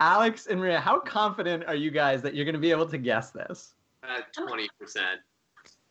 [0.02, 2.98] Alex and Maria, how confident are you guys that you're going to be able to
[2.98, 3.76] guess this?
[4.04, 5.22] Uh, Twenty percent.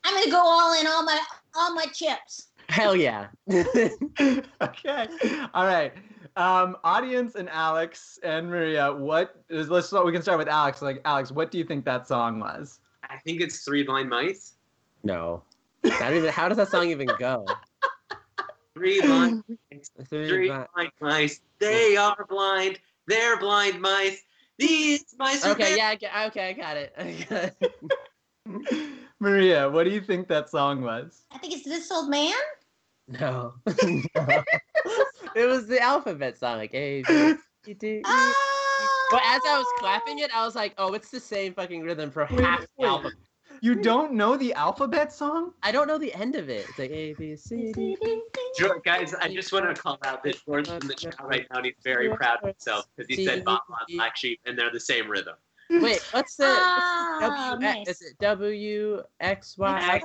[0.05, 1.21] I'm gonna go all in all my
[1.55, 2.49] all my chips.
[2.71, 3.29] Hell yeah.
[3.51, 5.09] okay.
[5.55, 5.93] All right.
[6.37, 10.81] Um, audience and Alex and Maria, what is, let's start, we can start with Alex.
[10.81, 12.79] Like, Alex, what do you think that song was?
[13.09, 14.55] I think it's Three Blind Mice.
[15.03, 15.43] no.
[15.83, 17.47] Not even, how does that song even go?
[18.75, 19.91] Three blind mice.
[20.09, 21.41] Three Three bli- blind mice.
[21.59, 22.79] They are blind.
[23.07, 24.23] They're blind mice.
[24.59, 26.93] These mice are Okay, very- yeah, okay, I got it.
[26.99, 28.91] I got it.
[29.21, 31.23] Maria, what do you think that song was?
[31.33, 32.35] I think it's this old man.
[33.11, 33.55] No.
[33.67, 34.45] No.
[35.35, 38.03] it was the alphabet song, like A, B, C, D, E.
[38.05, 39.09] Oh.
[39.11, 42.11] But as I was clapping it, I was like, oh, it's the same fucking rhythm
[42.11, 42.87] for Wait, half the wait.
[42.89, 43.19] alphabet.
[43.63, 45.53] You don't know the alphabet song?
[45.63, 46.67] I don't know the end of it.
[46.69, 47.97] It's like A, B, C, D.
[48.57, 51.59] Sure, guys, I just want to call out that Jordan's in the chat right now,
[51.59, 54.73] and he's very proud of himself because he said Baa Baa Black Sheep, and they're
[54.73, 55.35] the same rhythm.
[55.71, 56.45] Wait, what's the
[57.23, 57.61] Ah, W?
[57.61, 57.89] nice.
[57.89, 60.01] Is it W X Y?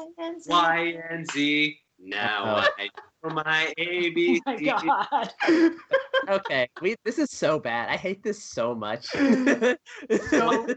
[0.47, 1.79] Y and Z.
[1.99, 2.67] Now Uh-oh.
[2.77, 2.89] I
[3.23, 5.71] know my A B Oh my god.
[6.27, 6.95] Okay, we.
[7.05, 7.87] This is so bad.
[7.89, 9.05] I hate this so much.
[10.29, 10.67] So-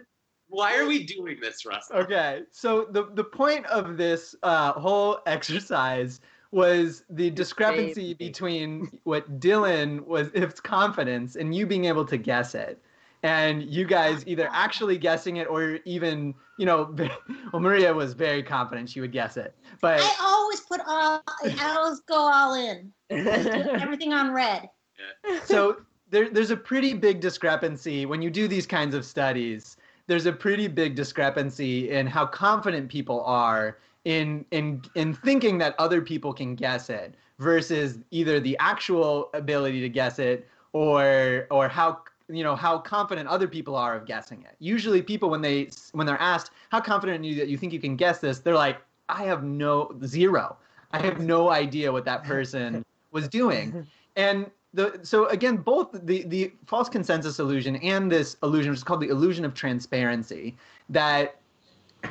[0.50, 1.90] Why are we doing this, Russ?
[1.94, 6.20] Okay, so the the point of this uh, whole exercise
[6.52, 12.16] was the discrepancy between what Dylan was if its confidence and you being able to
[12.16, 12.80] guess it,
[13.22, 16.94] and you guys either actually guessing it or even you know,
[17.52, 21.22] well Maria was very confident she would guess it, but I always put all.
[21.44, 22.92] I always go all in.
[23.10, 24.68] Everything on red.
[25.44, 25.78] so
[26.10, 29.76] there, there's a pretty big discrepancy when you do these kinds of studies.
[30.06, 35.74] There's a pretty big discrepancy in how confident people are in in in thinking that
[35.78, 41.68] other people can guess it versus either the actual ability to guess it or or
[41.68, 44.56] how you know how confident other people are of guessing it.
[44.58, 47.80] Usually, people when they when they're asked how confident are you that you think you
[47.80, 50.56] can guess this, they're like, I have no zero.
[50.92, 53.86] I have no idea what that person was doing.
[54.16, 58.84] And the so again, both the the false consensus illusion and this illusion, which is
[58.84, 60.56] called the illusion of transparency,
[60.88, 61.36] that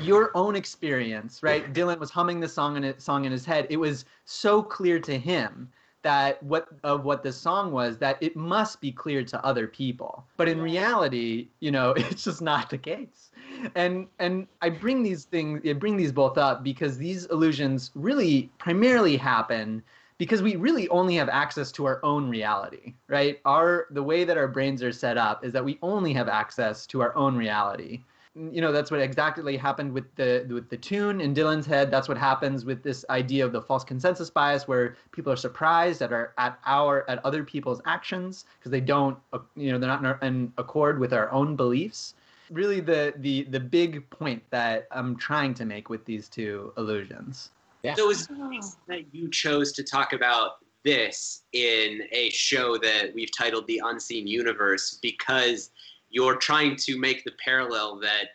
[0.02, 1.72] your own experience, right?
[1.74, 3.68] Dylan was humming the song in it, song in his head.
[3.70, 5.70] It was so clear to him
[6.04, 10.26] that what of what the song was that it must be clear to other people.
[10.38, 13.32] But in reality, you know, it's just not the case.
[13.76, 18.50] And and I bring these things, I bring these both up because these illusions really
[18.58, 19.84] primarily happen
[20.18, 24.36] because we really only have access to our own reality right our the way that
[24.36, 28.02] our brains are set up is that we only have access to our own reality
[28.38, 31.90] you know that's what exactly happened with the with the tune in dylan's head.
[31.90, 36.02] That's what happens with this idea of the false consensus bias where people are surprised
[36.02, 39.90] at our at our at other people's actions because they don't uh, you know they're
[39.90, 42.14] not in, in accord with our own beliefs.
[42.52, 47.50] Really the the the big point that i'm trying to make with these two illusions.
[47.96, 53.14] So it was nice that you chose to talk about this in a show that
[53.14, 55.72] we've titled The Unseen Universe because
[56.18, 58.26] you're trying to make the parallel that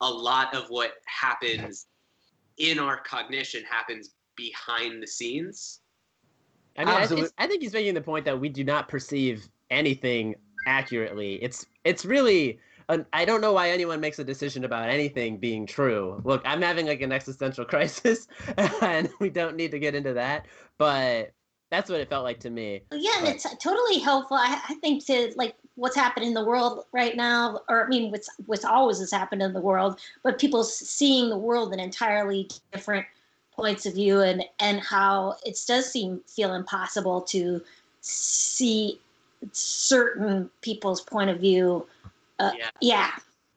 [0.00, 1.88] a lot of what happens
[2.56, 5.80] in our cognition happens behind the scenes.
[6.78, 9.46] I mean, I, Absolute- I think he's making the point that we do not perceive
[9.70, 10.36] anything
[10.66, 11.34] accurately.
[11.42, 15.66] It's it's really an, I don't know why anyone makes a decision about anything being
[15.66, 16.22] true.
[16.24, 18.26] Look, I'm having like an existential crisis,
[18.80, 20.46] and we don't need to get into that.
[20.78, 21.32] But
[21.70, 22.80] that's what it felt like to me.
[22.90, 23.34] Yeah, and Right.
[23.34, 24.38] it's totally helpful.
[24.38, 28.10] I, I think to like what's happening in the world right now, or I mean,
[28.10, 32.48] what's what's always has happened in the world, but people seeing the world in entirely
[32.72, 33.06] different
[33.52, 37.62] points of view, and and how it does seem feel impossible to
[38.00, 39.00] see
[39.52, 41.86] certain people's point of view.
[42.40, 42.70] Uh, Yeah.
[42.80, 43.10] yeah,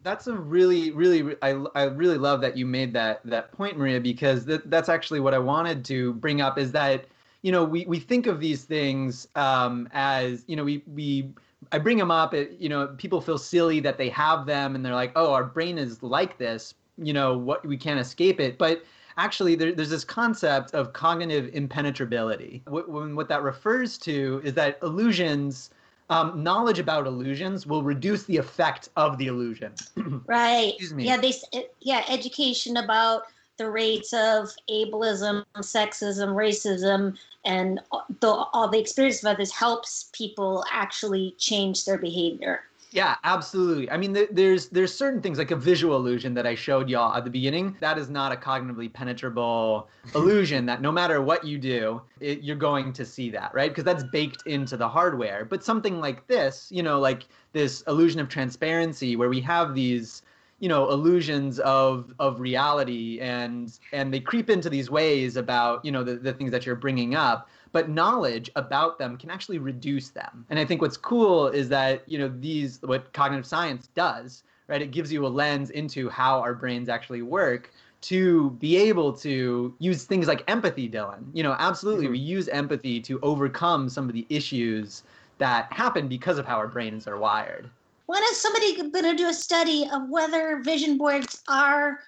[0.04, 4.00] that's a really really I, I really love that you made that that point maria
[4.00, 7.06] because that, that's actually what i wanted to bring up is that
[7.42, 11.32] you know we, we think of these things um, as you know we we
[11.72, 14.86] i bring them up it, you know people feel silly that they have them and
[14.86, 18.58] they're like oh our brain is like this you know what we can't escape it
[18.58, 18.84] but
[19.18, 24.54] actually there, there's this concept of cognitive impenetrability what, when, what that refers to is
[24.54, 25.72] that illusions
[26.10, 29.74] um, knowledge about illusions will reduce the effect of the illusion
[30.28, 30.74] right.
[30.74, 31.06] Excuse me.
[31.06, 31.34] Yeah, they
[31.80, 33.24] yeah education about
[33.62, 37.80] the rates of ableism, sexism, racism, and
[38.20, 42.64] the, all the experience of others helps people actually change their behavior.
[42.90, 43.90] Yeah, absolutely.
[43.90, 47.16] I mean, th- there's there's certain things like a visual illusion that I showed y'all
[47.16, 47.78] at the beginning.
[47.80, 50.66] That is not a cognitively penetrable illusion.
[50.66, 53.70] That no matter what you do, it, you're going to see that, right?
[53.70, 55.46] Because that's baked into the hardware.
[55.46, 60.24] But something like this, you know, like this illusion of transparency, where we have these,
[60.62, 65.92] you know, illusions of of reality, and and they creep into these ways about, you
[65.92, 70.10] know, the, the things that you're bringing up but knowledge about them can actually reduce
[70.10, 70.46] them.
[70.50, 74.82] And I think what's cool is that, you know, these what cognitive science does, right?
[74.82, 77.72] It gives you a lens into how our brains actually work
[78.02, 81.24] to be able to use things like empathy, Dylan.
[81.34, 82.14] You know, absolutely mm-hmm.
[82.14, 85.04] we use empathy to overcome some of the issues
[85.38, 87.70] that happen because of how our brains are wired.
[88.12, 92.00] When is somebody going to do a study of whether vision boards are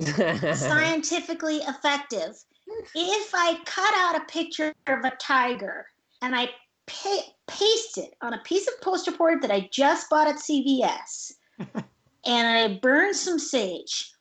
[0.02, 2.34] scientifically effective?
[2.96, 5.86] If I cut out a picture of a tiger
[6.20, 6.50] and I
[6.88, 11.30] pa- paste it on a piece of poster board that I just bought at CVS
[11.60, 11.78] and
[12.26, 14.12] I burn some sage,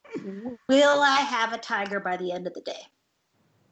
[0.70, 2.84] will I have a tiger by the end of the day?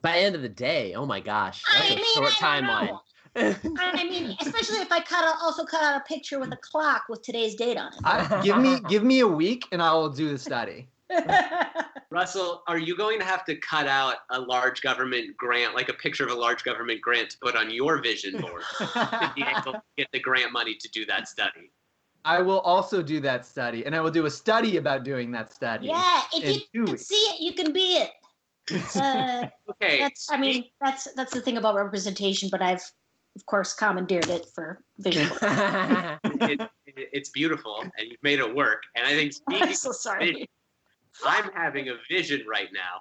[0.02, 2.88] By the end of the day, oh my gosh, that's I a mean, short timeline.
[2.88, 3.00] know.
[3.36, 7.04] I mean, especially if I cut out, also cut out a picture with a clock
[7.08, 10.30] with today's date on I, give me give me a week and I will do
[10.30, 10.88] the study.
[12.10, 15.92] Russell, are you going to have to cut out a large government grant, like a
[15.92, 19.72] picture of a large government grant to put on your vision board to be able
[19.72, 21.70] to get the grant money to do that study?
[22.24, 25.52] I will also do that study, and I will do a study about doing that
[25.52, 25.86] study.
[25.86, 27.06] Yeah, if you can weeks.
[27.06, 28.10] see it, you can be it.
[28.94, 29.46] Uh,
[29.82, 29.98] Okay.
[30.00, 32.82] that's I mean that's that's the thing about representation, but I've
[33.36, 35.26] of course commandeered it for visual.
[35.42, 36.70] it, it-
[37.12, 38.82] it's beautiful, and you've made it work.
[38.96, 40.48] And I think speaking I'm so sorry.
[41.24, 43.00] I'm having a vision right now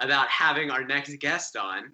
[0.00, 1.84] about having our next guest on.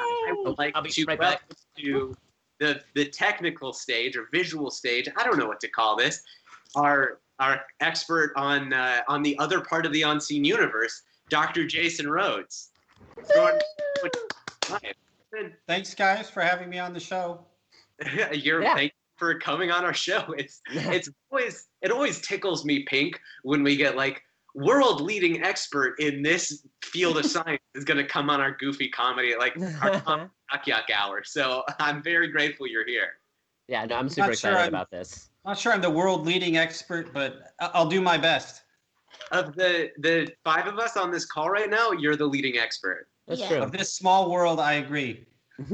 [0.00, 0.32] I Yay!
[0.44, 1.42] would like I'll be to right back.
[1.78, 2.14] to
[2.60, 5.08] the the technical stage or visual stage.
[5.16, 6.22] I don't know what to call this.
[6.76, 11.66] Our our expert on uh, on the other part of the unseen universe, Dr.
[11.66, 12.70] Jason Rhodes.
[15.32, 15.52] Jordan.
[15.66, 17.44] Thanks, guys, for having me on the show.
[18.32, 18.74] You're Yeah.
[18.74, 20.24] thank you for coming on our show.
[20.38, 24.22] It's it's always it always tickles me pink when we get like
[24.54, 28.88] world leading expert in this field of science is going to come on our goofy
[28.88, 31.22] comedy like our com- yuck yuck hour.
[31.24, 33.18] So I'm very grateful you're here.
[33.68, 35.30] yeah, no, I'm super Not sure excited I'm- about this.
[35.44, 38.62] Not sure I'm the world leading expert, but I'll do my best.
[39.32, 43.08] Of the the five of us on this call right now, you're the leading expert.
[43.28, 43.48] That's Yeah.
[43.48, 43.58] true.
[43.58, 45.24] Of this small world, I agree.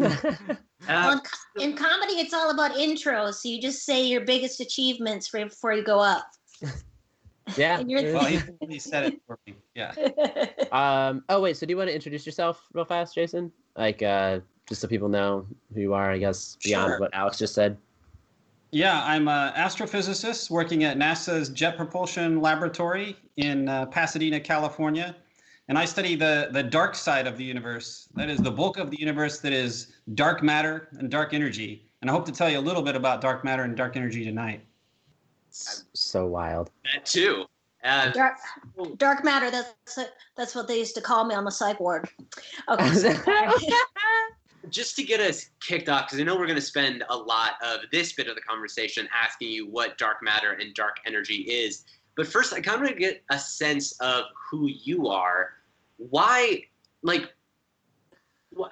[0.86, 3.34] Well, Uh, in, co- in comedy, it's all about intros.
[3.36, 6.26] So you just say your biggest achievements right before you go up.
[7.56, 7.78] yeah.
[7.80, 8.38] You're- Well, he,
[8.68, 9.54] he said it for me.
[9.74, 9.94] Yeah.
[10.72, 11.22] Um.
[11.30, 11.56] Oh wait.
[11.56, 13.50] So do you want to introduce yourself real fast, Jason?
[13.76, 16.10] Like, uh, just so people know who you are.
[16.10, 16.98] I guess beyond Sure.
[17.00, 17.78] what Alex just said.
[18.72, 25.14] Yeah, I'm an astrophysicist working at NASA's Jet Propulsion Laboratory in uh, Pasadena, California.
[25.68, 28.09] And I study the, the dark side of the universe.
[28.14, 31.87] That is the bulk of the universe that is dark matter and dark energy.
[32.03, 34.24] And I hope to tell you a little bit about dark matter and dark energy
[34.24, 34.62] tonight.
[35.50, 36.70] So wild.
[36.92, 37.46] that too.
[37.83, 38.37] Uh, dark,
[38.96, 39.50] dark matter.
[39.50, 39.98] That's
[40.37, 42.09] that's what they used to call me on the psych ward.
[42.68, 42.94] Okay.
[42.94, 43.14] so-
[44.70, 47.53] just to get us kicked off, because I know we're going to spend a lot
[47.62, 51.85] of this bit of the conversation asking you what dark matter and dark energy is.
[52.16, 55.55] But first, I kind of want to get a sense of who you are.
[55.96, 56.64] Why,
[57.03, 57.33] like,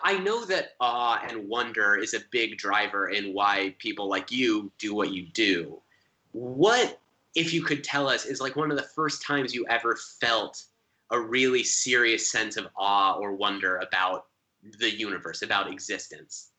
[0.03, 4.71] I know that awe and wonder is a big driver in why people like you
[4.79, 5.81] do what you do.
[6.31, 7.01] What,
[7.35, 10.65] if you could tell us, is like one of the first times you ever felt
[11.11, 14.27] a really serious sense of awe or wonder about
[14.79, 16.52] the universe, about existence?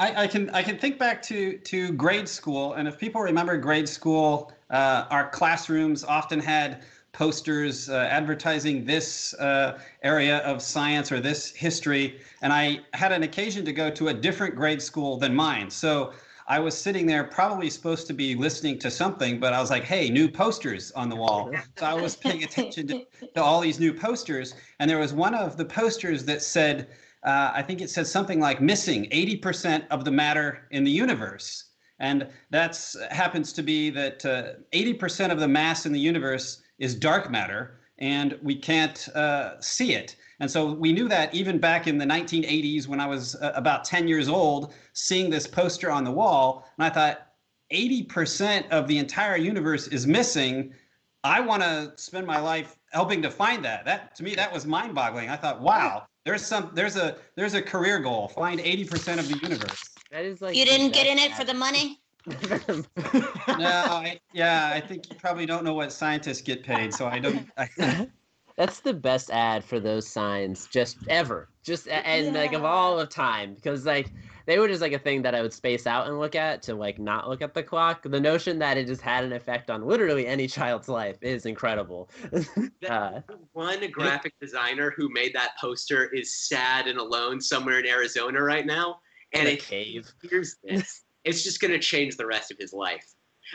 [0.00, 3.56] I, I can I can think back to to grade school, and if people remember
[3.58, 6.82] grade school, uh, our classrooms often had
[7.12, 12.20] posters uh, advertising this uh, area of science or this history.
[12.40, 16.14] And I had an occasion to go to a different grade school than mine, so
[16.48, 19.84] I was sitting there, probably supposed to be listening to something, but I was like,
[19.84, 23.78] "Hey, new posters on the wall!" So I was paying attention to, to all these
[23.78, 26.88] new posters, and there was one of the posters that said
[27.22, 31.64] uh, I think it says something like missing 80% of the matter in the universe.
[31.98, 36.94] And that happens to be that uh, 80% of the mass in the universe is
[36.94, 40.16] dark matter, and we can't uh, see it.
[40.40, 43.84] And so we knew that even back in the 1980s when I was uh, about
[43.84, 46.66] 10 years old, seeing this poster on the wall.
[46.78, 47.26] And I thought,
[47.72, 50.72] 80% of the entire universe is missing.
[51.22, 53.84] I want to spend my life helping to find that.
[53.84, 55.28] That to me, that was mind-boggling.
[55.28, 58.28] I thought, wow, there's some, there's a, there's a career goal.
[58.28, 59.88] Find 80% of the universe.
[60.10, 61.98] That is like you didn't get in it for the money.
[63.58, 67.18] No, I, yeah, I think you probably don't know what scientists get paid, so I
[67.18, 67.48] don't.
[67.56, 68.08] I,
[68.56, 71.48] That's the best ad for those signs just ever.
[71.64, 74.12] Just a- and like of all of time because like
[74.46, 76.74] they were just like a thing that I would space out and look at to
[76.74, 78.02] like not look at the clock.
[78.02, 82.10] The notion that it just had an effect on literally any child's life is incredible.
[82.88, 83.20] uh,
[83.52, 88.66] One graphic designer who made that poster is sad and alone somewhere in Arizona right
[88.66, 89.00] now.
[89.32, 90.10] And in a cave.
[90.22, 93.06] he hears this, it's just going to change the rest of his life.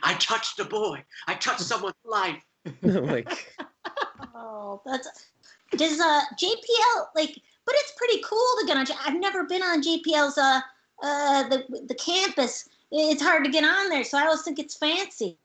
[0.03, 1.03] I touched a boy.
[1.27, 2.41] I touched someone's life.
[2.81, 3.53] like
[4.33, 5.07] Oh, that's
[5.75, 8.85] does uh JPL like, but it's pretty cool to get on.
[9.05, 10.61] I've never been on JPL's uh
[11.03, 12.69] uh the the campus.
[12.91, 15.37] It's hard to get on there, so I always think it's fancy.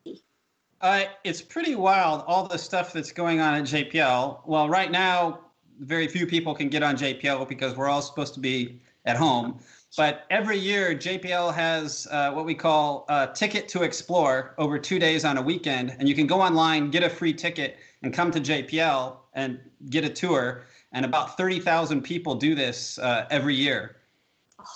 [0.80, 4.46] Uh, it's pretty wild, all the stuff that's going on at JPL.
[4.46, 5.40] Well, right now,
[5.80, 9.58] very few people can get on JPL because we're all supposed to be at home.
[9.96, 14.98] But every year, JPL has uh, what we call a ticket to explore over two
[14.98, 15.96] days on a weekend.
[15.98, 19.58] And you can go online, get a free ticket, and come to JPL and
[19.90, 20.64] get a tour.
[20.92, 23.96] And about 30,000 people do this uh, every year.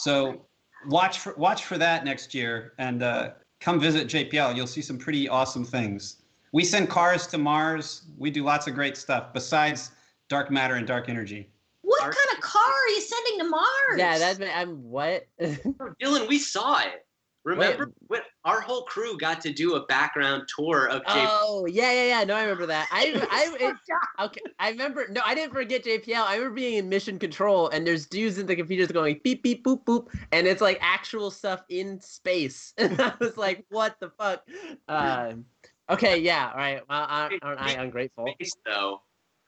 [0.01, 0.43] So
[0.87, 3.30] watch for, watch for that next year and uh,
[3.61, 4.55] come visit JPL.
[4.57, 6.22] You'll see some pretty awesome things.
[6.53, 8.03] We send cars to Mars.
[8.16, 9.91] We do lots of great stuff besides
[10.28, 11.51] dark matter and dark energy.
[11.82, 13.64] What Art- kind of car are you sending to Mars?
[13.97, 15.26] yeah, that's I'm what?
[15.41, 17.07] Dylan, we saw it.
[17.45, 21.26] Remember when our whole crew got to do a background tour of JPL?
[21.28, 22.24] Oh yeah, yeah, yeah.
[22.24, 22.88] No, I remember that.
[22.90, 23.76] I, I, it,
[24.24, 24.40] okay.
[24.59, 25.07] I remember.
[25.11, 26.24] No, I didn't forget JPL.
[26.24, 29.62] I remember being in mission control, and there's dudes in the computers going beep, beep,
[29.62, 32.72] boop, boop, and it's like actual stuff in space.
[32.84, 34.47] And I was like, what the fuck?
[34.88, 35.32] Uh,
[35.88, 36.82] okay, yeah, all right.
[36.88, 38.26] Well, aren't I ungrateful?
[38.34, 39.01] Space, though,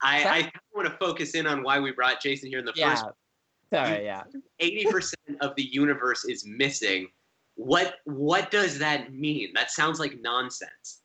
[0.03, 2.91] I, I want to focus in on why we brought Jason here in the yeah.
[2.91, 3.05] first.
[3.73, 4.23] Sorry, yeah.
[4.61, 7.09] Eighty percent of the universe is missing
[7.57, 9.51] what what does that mean?
[9.55, 11.03] That sounds like nonsense.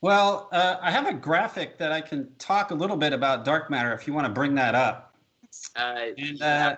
[0.00, 3.70] Well, uh, I have a graphic that I can talk a little bit about dark
[3.70, 5.14] matter if you want to bring that up.
[5.76, 6.76] Uh, and, uh,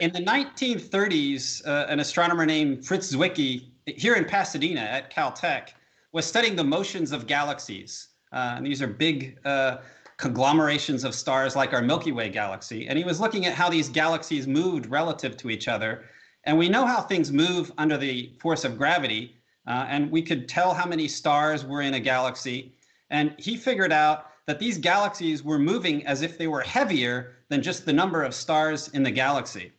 [0.00, 5.70] in the 1930s, uh, an astronomer named Fritz Zwicky here in Pasadena at Caltech
[6.12, 8.08] was studying the motions of galaxies.
[8.32, 9.78] Uh, and these are big uh,
[10.18, 12.86] conglomerations of stars like our Milky Way galaxy.
[12.86, 16.04] And he was looking at how these galaxies moved relative to each other
[16.44, 19.36] and we know how things move under the force of gravity.
[19.66, 22.72] Uh, and we could tell how many stars were in a galaxy.
[23.10, 27.62] And he figured out that these galaxies were moving as if they were heavier than
[27.62, 29.70] just the number of stars in the galaxy.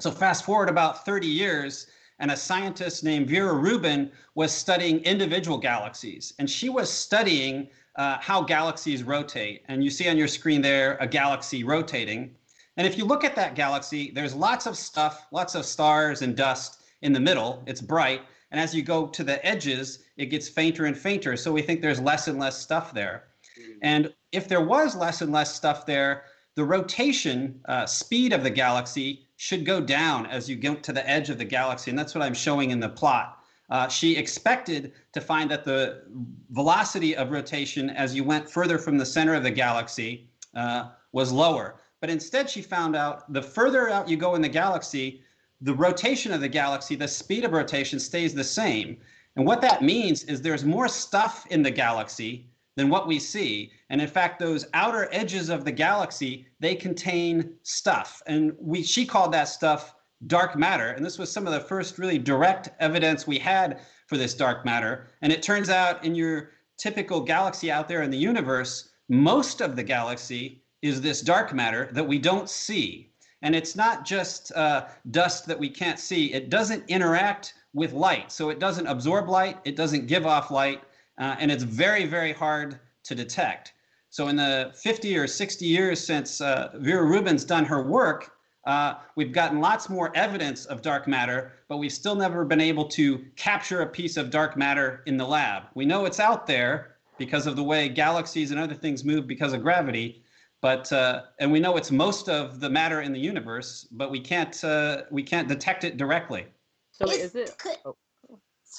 [0.00, 1.86] So, fast forward about 30 years,
[2.18, 6.32] and a scientist named Vera Rubin was studying individual galaxies.
[6.38, 9.62] And she was studying uh, how galaxies rotate.
[9.68, 12.34] And you see on your screen there a galaxy rotating.
[12.76, 16.36] And if you look at that galaxy, there's lots of stuff, lots of stars and
[16.36, 17.62] dust in the middle.
[17.66, 18.22] It's bright.
[18.50, 21.36] And as you go to the edges, it gets fainter and fainter.
[21.36, 23.24] So we think there's less and less stuff there.
[23.60, 23.78] Mm.
[23.82, 26.24] And if there was less and less stuff there,
[26.56, 31.08] the rotation uh, speed of the galaxy should go down as you get to the
[31.08, 31.90] edge of the galaxy.
[31.90, 33.38] And that's what I'm showing in the plot.
[33.70, 36.02] Uh, she expected to find that the
[36.50, 41.32] velocity of rotation as you went further from the center of the galaxy uh, was
[41.32, 41.80] lower.
[42.04, 45.22] But instead, she found out the further out you go in the galaxy,
[45.62, 48.98] the rotation of the galaxy, the speed of rotation stays the same.
[49.36, 53.72] And what that means is there's more stuff in the galaxy than what we see.
[53.88, 58.20] And in fact, those outer edges of the galaxy, they contain stuff.
[58.26, 59.94] And we she called that stuff
[60.26, 60.90] dark matter.
[60.90, 64.66] And this was some of the first really direct evidence we had for this dark
[64.66, 65.06] matter.
[65.22, 69.74] And it turns out in your typical galaxy out there in the universe, most of
[69.74, 73.10] the galaxy is this dark matter that we don't see.
[73.40, 78.30] And it's not just uh, dust that we can't see, it doesn't interact with light.
[78.30, 80.82] So it doesn't absorb light, it doesn't give off light,
[81.18, 83.72] uh, and it's very, very hard to detect.
[84.10, 88.32] So in the 50 or 60 years since uh, Vera Rubin's done her work,
[88.66, 92.84] uh, we've gotten lots more evidence of dark matter, but we've still never been able
[92.88, 95.62] to capture a piece of dark matter in the lab.
[95.74, 99.54] We know it's out there because of the way galaxies and other things move because
[99.54, 100.23] of gravity,
[100.64, 104.18] but uh, and we know it's most of the matter in the universe, but we
[104.18, 106.46] can't uh, we can't detect it directly.
[106.90, 107.58] So is, is it?
[107.58, 107.94] Could, oh.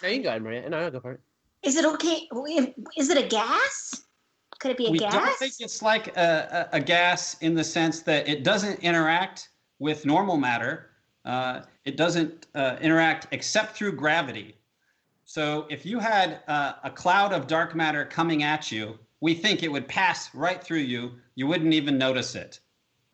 [0.02, 0.68] No, you go ahead, Maria.
[0.68, 1.20] No, I'll go for it.
[1.62, 2.28] Is it okay?
[2.98, 4.02] Is it a gas?
[4.58, 5.14] Could it be a we gas?
[5.14, 8.80] We don't think it's like a, a, a, gas in the sense that it doesn't
[8.80, 10.90] interact with normal matter.
[11.24, 14.58] Uh, it doesn't uh, interact except through gravity.
[15.26, 19.64] So if you had uh, a cloud of dark matter coming at you, we think
[19.64, 21.14] it would pass right through you.
[21.34, 22.60] You wouldn't even notice it.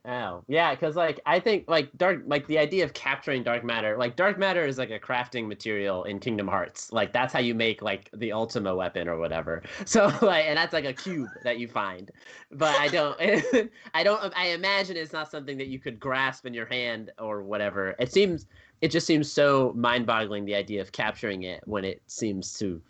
[0.03, 3.95] Oh, yeah, because like I think like dark like the idea of capturing dark matter,
[3.97, 6.91] like dark matter is like a crafting material in Kingdom Hearts.
[6.91, 9.64] Like that's how you make like the Ultima weapon or whatever.
[9.86, 12.12] So like and that's like a cube that you find.
[12.51, 13.18] But I don't
[13.93, 17.41] I don't I imagine it's not something that you could grasp in your hand or
[17.41, 17.95] whatever.
[17.99, 18.47] It seems
[18.82, 22.82] it just seems so mind-boggling the idea of capturing it when it seems to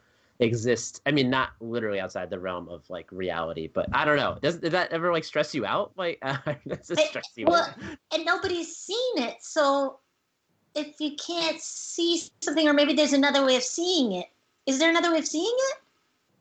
[0.42, 4.38] exist i mean not literally outside the realm of like reality but i don't know.
[4.42, 5.92] Does, does that ever like stress you out?
[5.96, 6.38] Like uh,
[6.68, 7.76] does it stress you well, out?
[8.14, 10.00] and nobody's seen it so
[10.74, 14.28] if you can't see something or maybe there's another way of seeing it.
[14.66, 15.78] Is there another way of seeing it?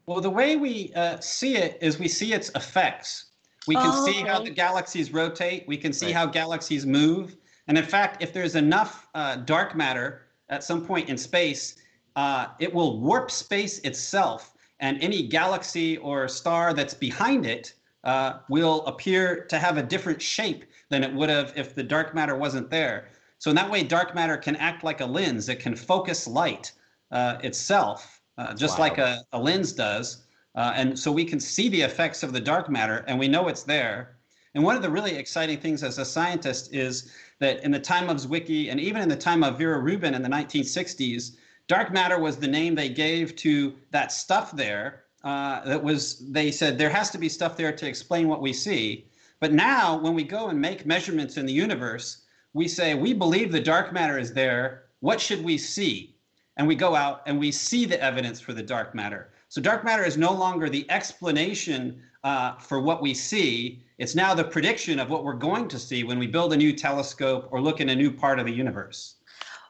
[0.07, 3.27] Well the way we uh, see it is we see its effects.
[3.67, 4.29] We can oh, see okay.
[4.29, 5.69] how the galaxies rotate.
[5.69, 6.15] We can see right.
[6.15, 7.37] how galaxies move.
[7.69, 11.77] And in fact if there's enough uh, dark matter at some point in space
[12.21, 17.73] uh, it will warp space itself, and any galaxy or star that's behind it
[18.05, 22.15] uh, will appear to have a different shape than it would have if the dark
[22.15, 23.09] matter wasn't there.
[23.39, 25.49] So in that way, dark matter can act like a lens.
[25.49, 26.73] It can focus light
[27.11, 28.85] uh, itself, uh, just wow.
[28.85, 30.27] like a, a, lens does.
[30.55, 33.49] Uh, and so we can see the effects of the dark matter, and we know
[33.49, 34.19] it's there.
[34.55, 38.11] And one of the really exciting things as a scientist is that in the time
[38.11, 41.37] of Zwicky, and even in the time of Vera Rubin in the 1960s,
[41.71, 45.05] Dark matter was the name they gave to that stuff there.
[45.23, 48.53] Uh, that was they said there has to be stuff there to explain what we
[48.53, 49.07] see.
[49.39, 52.23] But now, when we go and make measurements in the universe,
[52.55, 54.87] we say we believe the dark matter is there.
[54.99, 56.17] What should we see?
[56.57, 59.31] and we go out and we see the evidence for the dark matter.
[59.49, 63.83] So dark matter is no longer the explanation uh, for what we see.
[63.97, 66.73] It's now the prediction of what we're going to see when we build a new
[66.75, 69.15] telescope or look in a new part of the universe.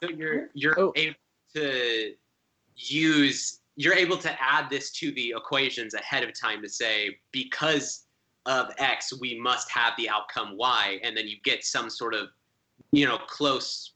[0.03, 0.93] So you're you're Oh.
[0.97, 1.15] able
[1.55, 2.13] to
[2.77, 8.07] use you're able to add this to the equations ahead of time to say because
[8.47, 12.29] of X we must have the outcome Y, and then you get some sort of
[12.93, 13.95] you know close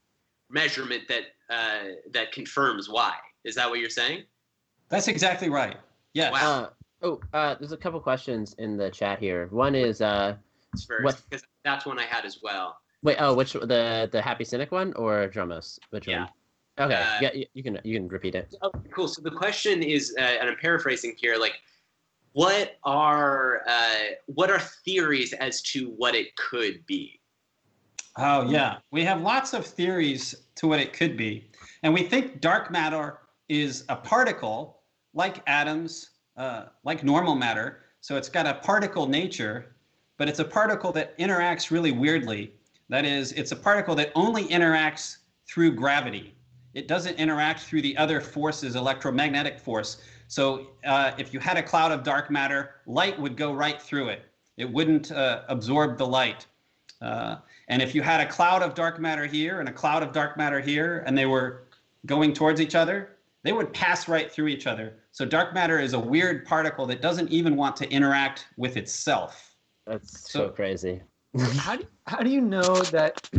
[0.49, 3.13] measurement that uh, that confirms Y.
[3.43, 4.23] Is that what you're saying?
[4.89, 5.77] That's exactly right.
[6.13, 6.31] Yes.
[6.31, 6.61] Wow.
[6.61, 6.69] Uh,
[7.03, 9.47] oh, uh, there's a couple questions in the chat here.
[9.51, 10.35] One is, uh,
[10.87, 12.77] First, What- because that's one I had as well.
[13.01, 15.79] wait, oh, which the the Happy Cynic one or Dromos?
[15.89, 16.21] Which Yeah.
[16.21, 16.29] one?
[16.79, 18.53] Okay, Uh, yeah, you, you can you can repeat it.
[18.61, 19.07] Oh, cool.
[19.07, 21.53] So the question is, uh, and I'm paraphrasing here, like,
[22.33, 27.21] what are uh, what are theories as to what it could be?
[28.17, 28.77] Oh, yeah.
[28.91, 31.49] We have lots of theories to what it could be.
[31.83, 33.19] And we think dark matter
[33.49, 34.81] is a particle
[35.13, 37.81] like atoms, uh, like normal matter.
[38.01, 39.75] So it's got a particle nature,
[40.17, 42.53] but it's a particle that interacts really weirdly.
[42.89, 45.17] That is, it's a particle that only interacts
[45.47, 46.34] through gravity.
[46.75, 50.01] It doesn't interact through the other forces, electromagnetic force.
[50.27, 54.09] So uh, if you had a cloud of dark matter, light would go right through
[54.09, 54.23] it.
[54.57, 56.45] It wouldn't uh, absorb the light.
[57.01, 57.37] Uh,
[57.69, 60.35] and if you had a cloud of dark matter here and a cloud of dark
[60.37, 61.63] matter here, and they were
[62.05, 64.97] going towards each other, they would pass right through each other.
[65.11, 69.55] So dark matter is a weird particle that doesn't even want to interact with itself.
[69.87, 71.01] That's so, So- crazy.
[71.57, 73.29] how do how do you know that?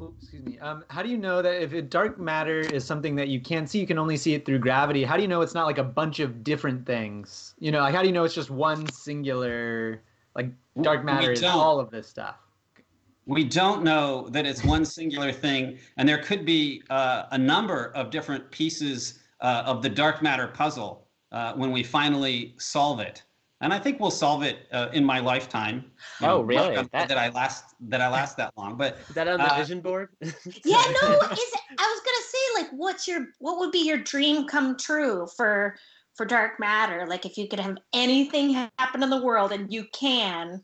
[0.00, 0.58] Oops, excuse me.
[0.58, 3.78] Um, how do you know that if dark matter is something that you can't see,
[3.78, 5.04] you can only see it through gravity?
[5.04, 7.54] How do you know it's not like a bunch of different things?
[7.58, 10.02] You know, like how do you know it's just one singular?
[10.34, 10.50] Like
[10.82, 12.36] dark matter is all of this stuff.
[13.26, 17.92] We don't know that it's one singular thing, and there could be uh, a number
[17.94, 23.22] of different pieces uh, of the dark matter puzzle uh, when we finally solve it.
[23.64, 25.90] And I think we'll solve it uh, in my lifetime.
[26.20, 26.60] You Oh, know, really?
[26.60, 29.26] knock on wood That- That I last that I last that long, but Is that
[29.26, 30.10] on the Uh, vision board?
[30.20, 30.30] Yeah,
[31.02, 34.46] no, is it, I was gonna say like, what's your what would be your dream
[34.46, 35.76] come true for
[36.14, 37.06] for dark matter?
[37.08, 40.62] Like, if you could have anything happen in the world and you can.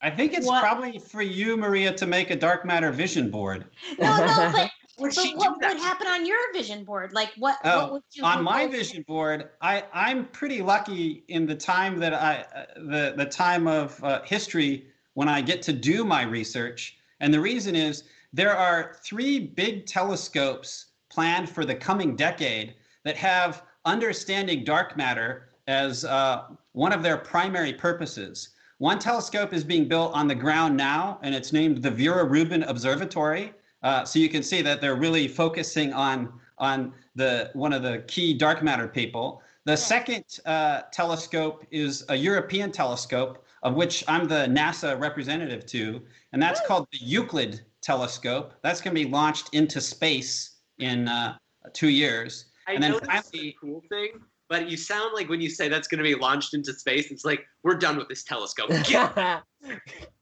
[0.00, 3.64] I think it's What- probably for you, Maria, to make a dark matter vision board.
[3.98, 7.12] No, no, but Would but she what would happen on your vision board?
[7.12, 11.46] Like, what Oh, what would you on my vision board, I I'm pretty lucky in
[11.46, 15.72] the time that I uh, the the time of uh, history when I get to
[15.72, 21.74] do my research, and the reason is there are three big telescopes planned for the
[21.74, 22.74] coming decade
[23.04, 28.50] that have understanding dark matter as uh, one of their primary purposes.
[28.78, 32.62] One telescope is being built on the ground now, and it's named the Vera Rubin
[32.64, 33.52] Observatory.
[33.82, 37.98] Uh, so you can see that they're really focusing on on the one of the
[38.06, 39.42] key dark matter people.
[39.64, 46.02] The second uh, telescope is a European telescope, of which I'm the NASA representative to,
[46.32, 48.54] and that's called the Euclid telescope.
[48.62, 51.36] That's going to be launched into space in uh,
[51.72, 52.46] two years.
[52.68, 54.10] I And then know that's finally- a cool thing,
[54.48, 57.24] but you sound like when you say that's going to be launched into space, it's
[57.24, 58.68] like we're done with this telescope.
[58.84, 59.14] Get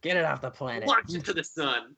[0.03, 0.87] Get it off the planet.
[0.89, 1.95] launch it to the sun.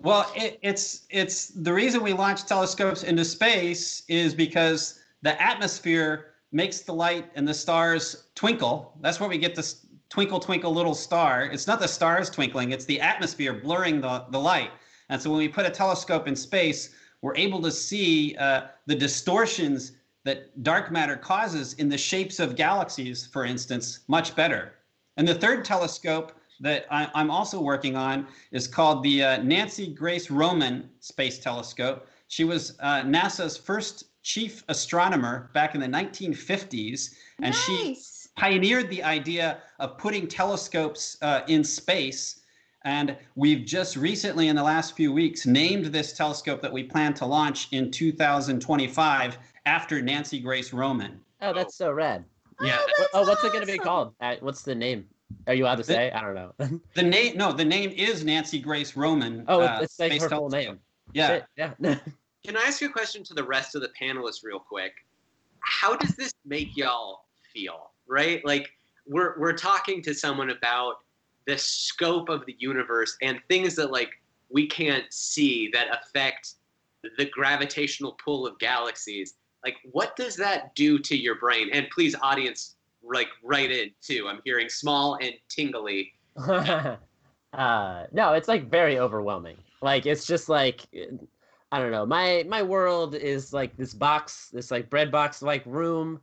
[0.00, 6.34] Well, it, it's it's the reason we launch telescopes into space is because the atmosphere
[6.52, 8.96] makes the light and the stars twinkle.
[9.00, 11.44] That's where we get this twinkle twinkle little star.
[11.44, 14.70] It's not the stars twinkling; it's the atmosphere blurring the the light.
[15.08, 18.94] And so when we put a telescope in space, we're able to see uh, the
[18.94, 19.92] distortions
[20.24, 24.74] that dark matter causes in the shapes of galaxies, for instance, much better.
[25.16, 29.88] And the third telescope that I, I'm also working on is called the uh, Nancy
[29.88, 32.06] Grace Roman Space Telescope.
[32.28, 37.96] She was uh, NASA's first chief astronomer back in the 1950s, and she
[38.36, 42.40] pioneered the idea of putting telescopes uh, in space.
[42.84, 47.14] And we've just recently, in the last few weeks, named this telescope that we plan
[47.14, 51.20] to launch in 2025 after Nancy Grace Roman.
[51.40, 52.24] Oh, that's so rad.
[52.60, 54.14] Yeah, Oh, that's Oh, what's it gonna be called?
[54.20, 55.06] Uh, what's the name?
[55.46, 56.10] Are you allowed to The- say?
[56.10, 56.80] I don't know.
[56.94, 59.44] The name, no, the name is Nancy Grace Roman.
[59.48, 60.78] oh, uh, it's, it's like her full name.
[61.12, 61.28] Yeah.
[61.28, 61.74] Shit, yeah.
[62.44, 64.92] Can I ask you a question to the rest of the panelists, real quick?
[65.60, 67.90] How does this make y'all feel?
[68.06, 68.68] Right, like
[69.06, 70.96] we're we're talking to someone about
[71.46, 74.10] the scope of the universe and things that like
[74.50, 76.54] we can't see that affect
[77.16, 79.34] the gravitational pull of galaxies.
[79.64, 81.70] Like, what does that do to your brain?
[81.72, 82.76] And please, audience,
[83.12, 84.26] like right in too.
[84.28, 86.12] I'm hearing small and tingly.
[86.36, 86.96] uh,
[88.12, 89.56] no, it's like very overwhelming.
[89.82, 90.80] Like it's just like
[91.72, 92.06] I don't know.
[92.06, 96.20] My my world is like this box, this like bread box like room,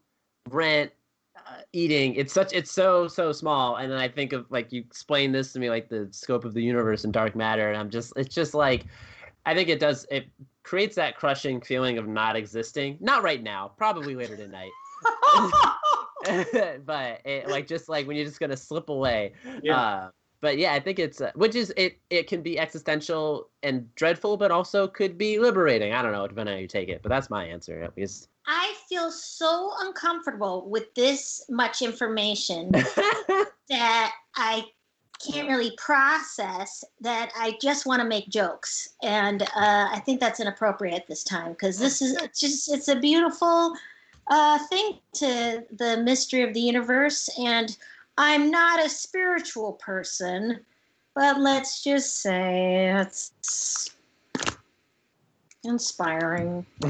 [0.50, 0.92] rent,
[1.36, 2.16] uh, eating.
[2.16, 3.76] It's such it's so so small.
[3.76, 6.54] And then I think of like you explain this to me like the scope of
[6.54, 8.86] the universe and dark matter, and I'm just it's just like
[9.46, 10.28] I think it does it
[10.64, 12.98] creates that crushing feeling of not existing.
[13.00, 14.72] Not right now, probably later tonight.
[16.86, 19.34] but it, like just like when you're just gonna slip away.
[19.62, 19.80] Yeah.
[19.80, 20.10] Uh,
[20.42, 22.00] but yeah, I think it's uh, which is it.
[22.10, 25.94] It can be existential and dreadful, but also could be liberating.
[25.94, 27.02] I don't know, depending on how you take it.
[27.04, 28.28] But that's my answer, at least.
[28.48, 32.72] I feel so uncomfortable with this much information
[33.70, 34.66] that I
[35.24, 38.90] can't really process that I just want to make jokes.
[39.04, 43.00] And uh, I think that's inappropriate this time because this is it's just it's a
[43.00, 43.76] beautiful
[44.32, 47.30] uh, thing to the mystery of the universe.
[47.38, 47.76] And
[48.18, 50.62] I'm not a spiritual person,
[51.14, 53.92] but let's just say it's
[55.66, 56.66] inspiring.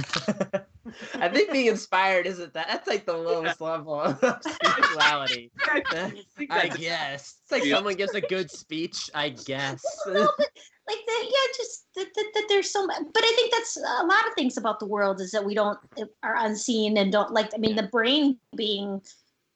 [1.16, 2.68] I think being inspired isn't that.
[2.68, 5.52] That's like the lowest level of spirituality.
[6.50, 7.76] I guess it's like Yeah.
[7.76, 9.10] someone gives a good speech.
[9.16, 9.84] I guess.
[10.06, 13.02] No, but like the, yeah, just that, that, that there's so much.
[13.14, 15.80] But I think that's a lot of things about the world is that we don't
[16.24, 17.52] are unseen and don't like.
[17.54, 19.02] I mean, the brain being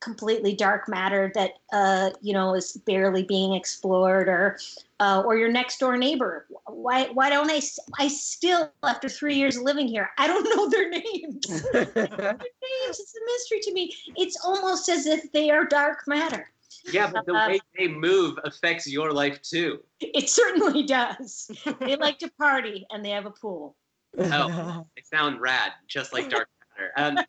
[0.01, 4.59] completely dark matter that uh you know is barely being explored or
[4.99, 7.59] uh, or your next door neighbor why why don't i
[7.97, 12.99] i still after three years of living here i don't know their names their names
[12.99, 16.51] it's a mystery to me it's almost as if they are dark matter
[16.91, 19.79] Yeah, but the way they move affects your life too.
[20.01, 21.49] it certainly does
[21.79, 23.75] they like to party and they have a pool
[24.17, 26.47] Oh, they sound rad, just like Dark
[26.77, 27.17] Matter.
[27.17, 27.25] Um,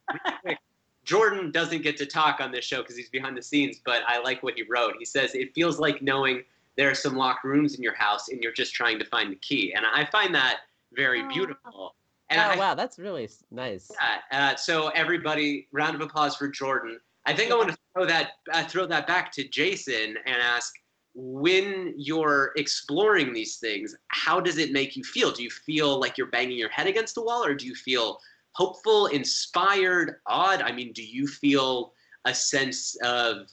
[1.05, 4.19] Jordan doesn't get to talk on this show because he's behind the scenes, but I
[4.21, 4.95] like what he wrote.
[4.99, 6.43] He says it feels like knowing
[6.77, 9.37] there are some locked rooms in your house and you're just trying to find the
[9.37, 10.61] key, and I find that
[10.93, 11.29] very Oh.
[11.29, 11.95] beautiful.
[12.29, 13.91] And oh I, wow, that's really nice.
[14.33, 16.99] yeah, uh, so everybody, round of applause for Jordan.
[17.27, 20.73] I think I want to throw that uh, throw that back to Jason and ask:
[21.15, 25.33] When you're exploring these things, how does it make you feel?
[25.33, 28.19] Do you feel like you're banging your head against the wall, or do you feel
[28.53, 30.63] hopeful, inspired, odd?
[30.63, 31.93] I mean, do you feel
[32.25, 33.49] a sense of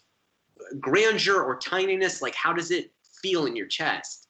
[0.79, 2.21] grandeur or tininess?
[2.21, 4.27] Like, how does it feel in your chest?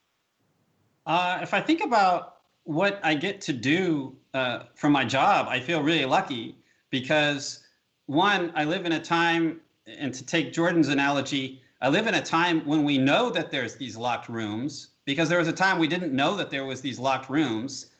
[1.06, 5.60] Uh, if I think about what I get to do uh, for my job, I
[5.60, 6.56] feel really lucky
[6.90, 7.63] because
[8.06, 12.22] one, I live in a time, and to take Jordan's analogy, I live in a
[12.22, 15.88] time when we know that there's these locked rooms because there was a time we
[15.88, 17.90] didn't know that there was these locked rooms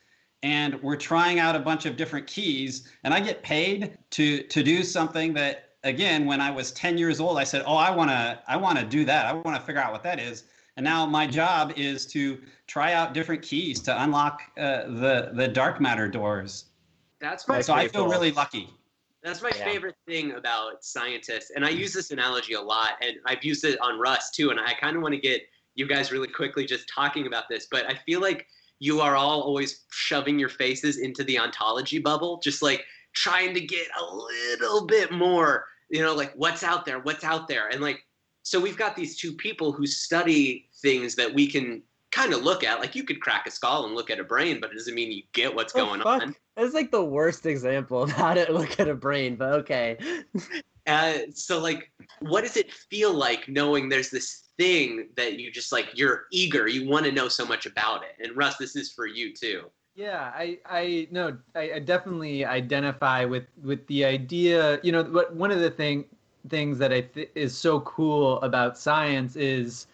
[0.43, 4.63] and we're trying out a bunch of different keys and I get paid to to
[4.63, 8.11] do something that again when I was 10 years old I said, "Oh, I want
[8.11, 9.27] to I want to do that.
[9.27, 10.45] I want to figure out what that is."
[10.77, 15.49] And now my job is to try out different keys to unlock uh, the the
[15.49, 16.67] dark matter doors.
[17.21, 18.71] That's my So I feel really lucky.
[19.25, 19.65] That's my Yeah.
[19.65, 23.81] favorite thing about scientists, and I use this analogy a lot, and I've used it
[23.81, 24.51] on Rust too.
[24.51, 27.67] And I kind of want to get you guys really quickly just talking about this,
[27.71, 28.47] but I feel like
[28.81, 33.61] you are all always shoving your faces into the ontology bubble, just like trying to
[33.61, 37.81] get a little bit more, you know, like what's out there, what's out there, and
[37.81, 38.05] like
[38.43, 42.63] so we've got these two people who study things that we can kind of look
[42.63, 42.79] at.
[42.79, 45.11] Like you could crack a skull and look at a brain, but it doesn't mean
[45.11, 46.23] you get what's Oh, going fuck.
[46.23, 46.37] on.
[46.57, 49.99] That's like the worst example of how to look at a brain, but okay.
[50.87, 51.91] Uh, so like,
[52.21, 56.69] what does it feel like knowing there's this thing that you just like you're eager,
[56.69, 58.23] you want to know so much about it?
[58.23, 59.71] And Russ, this is for you too.
[59.97, 64.81] Yeah, I, I no, I, I definitely identify with with the idea.
[64.83, 66.05] You know, what one of the thing
[66.49, 69.87] things that I th- is so cool about science is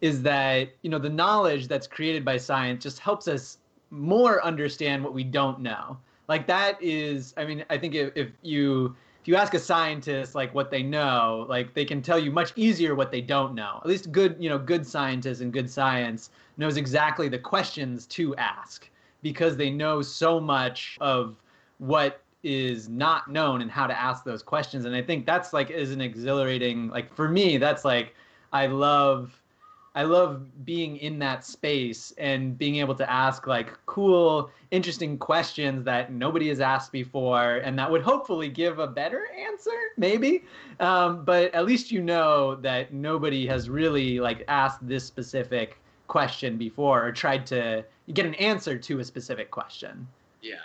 [0.00, 3.58] is that you know the knowledge that's created by science just helps us
[3.90, 5.98] more understand what we don't know.
[6.28, 10.34] Like that is, I mean, I think if, if you if you ask a scientist
[10.34, 13.80] like what they know, like they can tell you much easier what they don't know.
[13.82, 18.36] At least good, you know, good scientists and good science knows exactly the questions to
[18.36, 18.88] ask
[19.22, 21.36] because they know so much of
[21.78, 25.70] what is not known and how to ask those questions and i think that's like
[25.70, 28.14] is an exhilarating like for me that's like
[28.52, 29.42] i love
[29.94, 35.84] i love being in that space and being able to ask like cool interesting questions
[35.84, 40.44] that nobody has asked before and that would hopefully give a better answer maybe
[40.80, 45.78] um, but at least you know that nobody has really like asked this specific
[46.08, 50.08] question before or tried to get an answer to a specific question.
[50.42, 50.56] Yeah.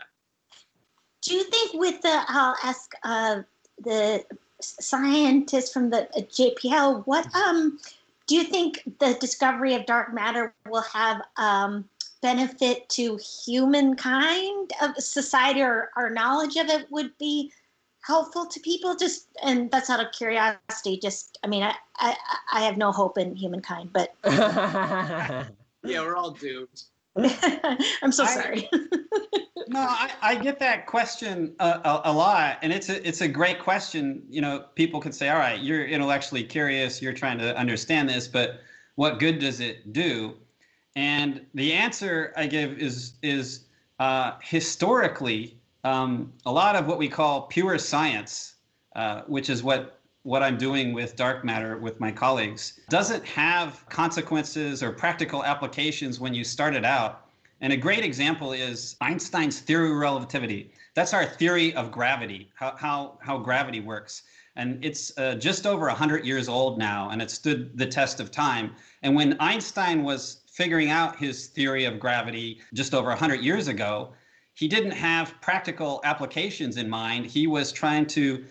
[1.22, 3.42] Do you think with the, I'll ask uh,
[3.84, 4.26] the
[4.62, 7.80] scientist from the uh, JPL, what um,
[8.28, 11.86] do you think the discovery of dark matter will have um,
[12.22, 17.52] benefit to humankind of society or our knowledge of it would be
[18.02, 18.96] helpful to people?
[18.96, 22.16] Just and that's out of curiosity just i mean i i,
[22.54, 25.46] I have no hope in humankind but yeah
[25.84, 26.84] we're all doomed
[28.02, 28.70] i'm so I- sorry
[29.68, 33.28] No, I, I get that question a, a, a lot, and it's a it's a
[33.28, 34.24] great question.
[34.30, 38.28] You know, people could say, "All right, you're intellectually curious, you're trying to understand this,
[38.28, 38.60] but
[38.96, 40.36] what good does it do?"
[40.96, 43.66] And the answer I give is is
[44.00, 48.56] uh, historically um, a lot of what we call pure science,
[48.96, 53.86] uh, which is what what I'm doing with dark matter with my colleagues, doesn't have
[53.90, 57.28] consequences or practical applications when you start it out.
[57.62, 60.72] And a great example is Einstein's theory of relativity.
[60.96, 64.24] That's our theory of gravity, how, how, how gravity works.
[64.56, 68.32] And it's uh, just over 100 years old now, and it stood the test of
[68.32, 68.76] time.
[69.02, 74.14] And when Einstein was figuring out his theory of gravity just over 100 years ago,
[74.54, 77.26] he didn't have practical applications in mind.
[77.26, 78.46] He was trying to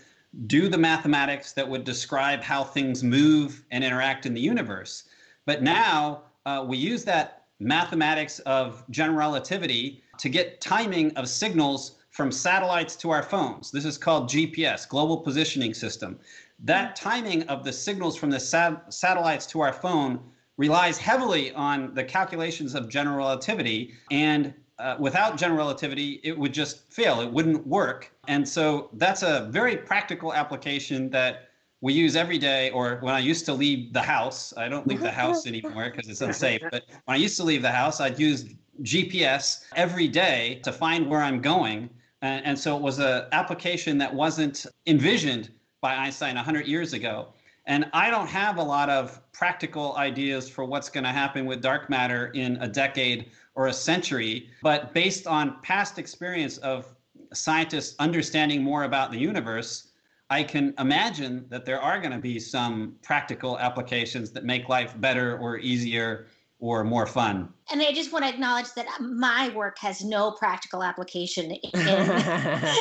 [0.46, 5.04] do the mathematics that would describe how things move and interact in the universe.
[5.44, 11.98] But now uh, we use that mathematics of general relativity to get timing of signals
[12.10, 13.70] from satellites to our phones.
[13.70, 16.18] This is called GPS, Global Positioning System.
[16.58, 20.20] That timing of the signals from the sat- satellites to our phone
[20.58, 23.94] relies heavily on the calculations of general relativity.
[24.10, 27.20] And uh, without general relativity, it would just fail.
[27.20, 28.12] It wouldn't work.
[28.28, 31.48] And so that's a very practical application that
[31.80, 35.00] we use every day, or when I used to leave the house, I don't leave
[35.00, 36.62] the house anymore because it's unsafe.
[36.70, 41.08] But when I used to leave the house, I'd use GPS every day to find
[41.08, 41.90] where I'm going.
[42.22, 45.50] And, and so it was an application that wasn't envisioned
[45.80, 47.34] by Einstein 100 years ago.
[47.66, 51.62] And I don't have a lot of practical ideas for what's going to happen with
[51.62, 54.50] dark matter in a decade or a century.
[54.62, 56.94] But based on past experience of
[57.32, 59.88] scientists understanding more about the universe,
[60.28, 64.98] I can imagine that there are going to be some practical applications that make life
[65.00, 66.26] better or easier
[66.62, 67.52] or more fun.
[67.72, 72.74] and i just want to acknowledge that my work has no practical application in,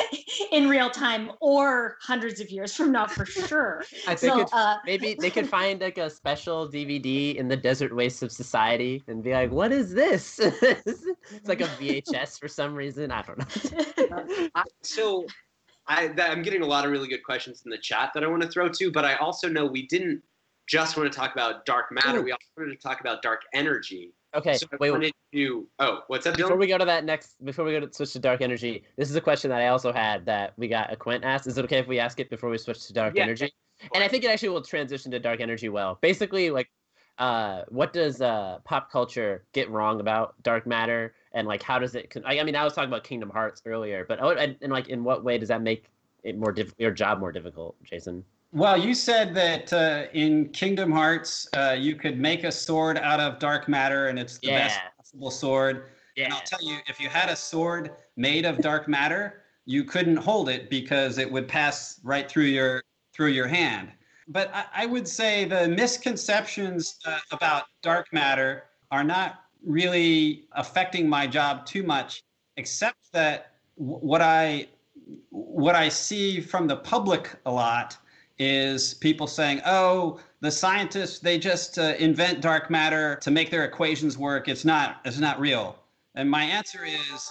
[0.52, 4.52] in real time or hundreds of years from now for sure I think so it's,
[4.52, 9.02] uh, maybe they could find like a special DVD in the desert wastes of society
[9.08, 13.10] and be like, "What is this?" it's like a VHS for some reason.
[13.10, 14.48] I don't know.
[14.54, 15.26] I, so
[15.86, 18.42] I, I'm getting a lot of really good questions in the chat that I want
[18.42, 20.22] to throw to, but I also know we didn't
[20.72, 22.18] just want to talk about dark matter.
[22.18, 22.22] Ooh.
[22.22, 24.14] We also wanted to talk about dark energy.
[24.34, 24.90] Okay, so wait.
[24.90, 25.68] wanted to.
[25.78, 28.18] Oh, what's up, Before we go to that next, before we go to switch to
[28.18, 31.24] dark energy, this is a question that I also had that we got a Quint
[31.24, 31.46] asked.
[31.46, 33.52] Is it okay if we ask it before we switch to dark Yeah, energy?
[33.94, 35.98] And I think it actually will transition to dark energy well.
[36.00, 36.70] Basically, like,
[37.18, 41.94] uh, what does uh pop culture get wrong about dark matter, and like how does
[41.94, 42.08] it?
[42.08, 44.72] Con- I, I mean, I was talking about Kingdom Hearts earlier, but oh, and, and
[44.72, 45.84] like, in what way does that make
[46.22, 48.24] it more diff- your job more difficult, Jason?
[48.52, 53.18] Well, you said that uh, in Kingdom Hearts, uh, you could make a sword out
[53.18, 55.84] of dark matter, and it's the best possible sword.
[56.16, 56.26] Yeah.
[56.26, 60.16] And I'll tell you, if you had a sword made of dark matter, you couldn't
[60.16, 62.82] hold it because it would pass right through your
[63.14, 63.90] through your hand.
[64.28, 71.08] But I, I would say the misconceptions uh, about dark matter are not really affecting
[71.08, 72.22] my job too much,
[72.58, 74.68] except that w- what I
[75.30, 77.96] what I see from the public a lot
[78.38, 83.64] is people saying, "Oh, the scientists they just uh, invent dark matter to make their
[83.64, 84.48] equations work.
[84.48, 85.78] It's not it's not real."
[86.14, 87.30] And my answer is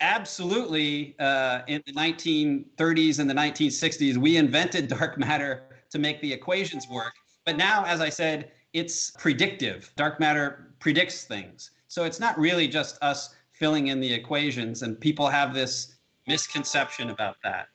[0.00, 1.16] absolutely.
[1.18, 6.88] Uh, in the 1930s and the 1960s, we invented dark matter to make the equations
[6.88, 7.12] work.
[7.44, 9.92] But now, as I said, it's predictive.
[9.96, 11.70] Dark matter predicts things.
[11.88, 15.96] So it's not really just us filling in the equations, and people have this
[16.26, 17.68] misconception about that.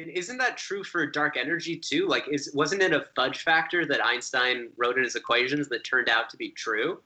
[0.00, 2.06] And isn't that true for dark energy too?
[2.06, 6.08] Like, is wasn't it a fudge factor that Einstein wrote in his equations that turned
[6.08, 7.00] out to be true?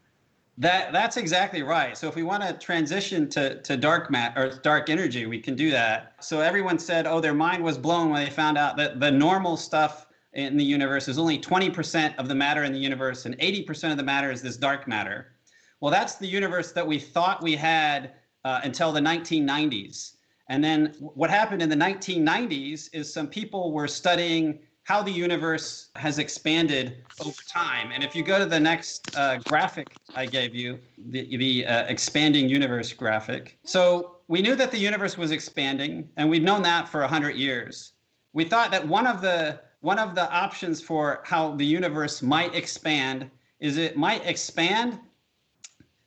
[0.58, 1.98] That that's exactly right.
[1.98, 5.56] So if we want to transition to, to dark mat or dark energy, we can
[5.56, 6.14] do that.
[6.20, 9.56] So everyone said, oh, their mind was blown when they found out that the normal
[9.56, 13.92] stuff in the universe is only 20% of the matter in the universe, and 80%
[13.92, 15.32] of the matter is this dark matter.
[15.80, 18.14] Well, that's the universe that we thought we had
[18.44, 20.13] uh, until the 1990s.
[20.48, 25.88] And then what happened in the 1990s is some people were studying how the universe
[25.96, 27.90] has expanded over time.
[27.92, 30.78] And if you go to the next uh, graphic I gave you,
[31.08, 33.58] the, the uh, expanding universe graphic.
[33.64, 37.92] So we knew that the universe was expanding, and we'd known that for 100 years.
[38.32, 42.54] We thought that one of the one of the options for how the universe might
[42.54, 43.30] expand
[43.60, 44.98] is it might expand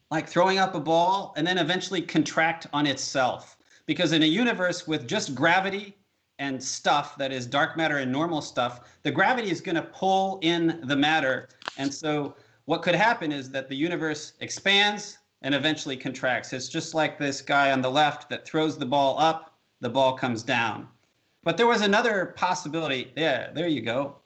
[0.10, 3.57] like throwing up a ball and then eventually contract on itself.
[3.88, 5.96] Because in a universe with just gravity
[6.38, 10.40] and stuff that is dark matter and normal stuff, the gravity is going to pull
[10.44, 11.50] in the matter.
[11.80, 12.36] And so
[12.66, 16.54] what could happen is that the universe expands and eventually contracts.
[16.54, 20.14] It's just like this guy on the left that throws the ball up, the ball
[20.18, 20.88] comes down.
[21.44, 23.14] But there was another possibility.
[23.16, 24.18] Yeah, there you go.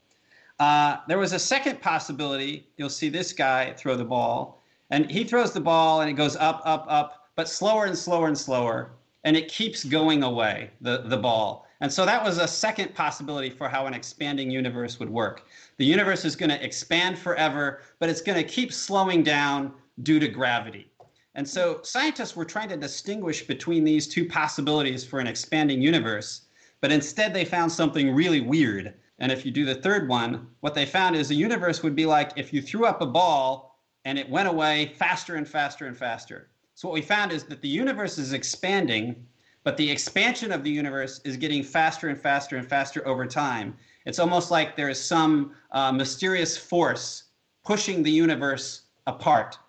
[0.59, 2.67] Uh, there was a second possibility.
[2.77, 6.35] You'll see this guy throw the ball, and he throws the ball and it goes
[6.35, 8.91] up, up, up, but slower and slower and slower,
[9.23, 11.67] and it keeps going away, the, the ball.
[11.81, 15.47] And so that was a second possibility for how an expanding universe would work.
[15.77, 20.19] The universe is going to expand forever, but it's going to keep slowing down due
[20.19, 20.91] to gravity.
[21.33, 26.41] And so scientists were trying to distinguish between these two possibilities for an expanding universe,
[26.81, 28.93] but instead they found something really weird.
[29.19, 32.05] And if you do the third one, what they found is the universe would be
[32.05, 35.97] like if you threw up a ball and it went away faster and faster and
[35.97, 36.50] faster.
[36.81, 39.15] So what we found is that the universe is expanding,
[39.63, 43.77] but the expansion of the universe is getting faster and faster and faster over time.
[44.07, 47.25] It's almost like there is some uh, mysterious force
[47.63, 49.59] pushing the universe apart.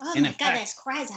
[0.00, 1.14] Oh In my effect- god, that's crazy.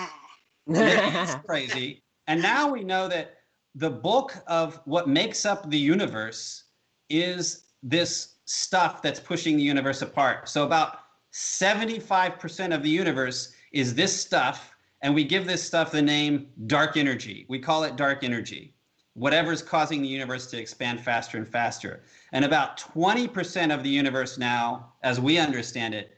[0.68, 2.04] It's crazy.
[2.28, 3.38] And now we know that
[3.76, 6.66] the bulk of what makes up the universe
[7.10, 10.50] is this stuff that's pushing the universe apart.
[10.50, 10.98] So about
[11.32, 14.68] 75% of the universe is this stuff,
[15.02, 17.45] and we give this stuff the name dark energy.
[17.50, 18.74] We call it dark energy.
[19.14, 22.04] Whatever's causing the universe to expand faster and faster.
[22.32, 26.16] And about 20% of the universe now, as we understand it,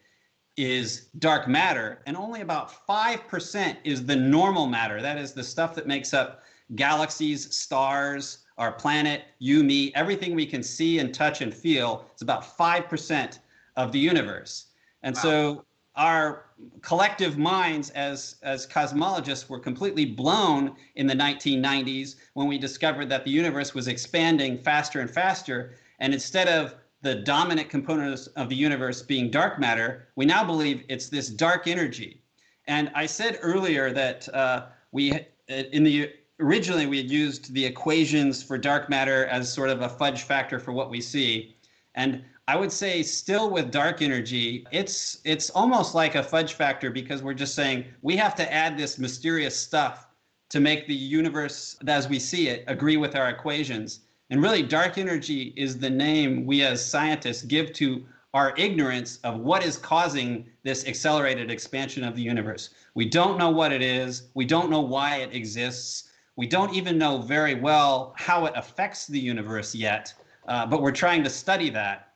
[0.58, 5.02] is dark matter, and only about 5% is the normal matter.
[5.02, 6.44] That is the stuff that makes up
[6.76, 12.06] galaxies, stars, our planet, you, me, everything we can see and touch and feel.
[12.14, 13.40] It's about 5%
[13.76, 14.68] of the universe.
[15.04, 15.66] And so
[15.96, 16.46] our
[16.82, 23.26] collective minds as, as cosmologists were completely blown in the 1990s when we discovered that
[23.26, 25.76] the universe was expanding faster and faster.
[26.00, 30.84] And instead of the dominant component of the universe being dark matter, we now believe
[30.88, 32.22] it's this dark energy.
[32.68, 38.42] And I said earlier that uh, we, in the originally we had used the equations
[38.42, 41.56] for dark matter as sort of a fudge factor for what we see,
[41.96, 46.90] and I would say still with dark energy, it's it's almost like a fudge factor
[46.90, 50.08] because we're just saying we have to add this mysterious stuff
[50.50, 54.02] to make the universe as we see it agree with our equations.
[54.32, 59.40] And really, dark energy is the name we as scientists give to our ignorance of
[59.40, 62.72] what is causing this accelerated expansion of the universe.
[62.96, 66.98] We don't know what it is, we don't know why it exists, we don't even
[66.98, 70.14] know very well how it affects the universe yet,
[70.50, 72.11] uh, but we're trying to study that,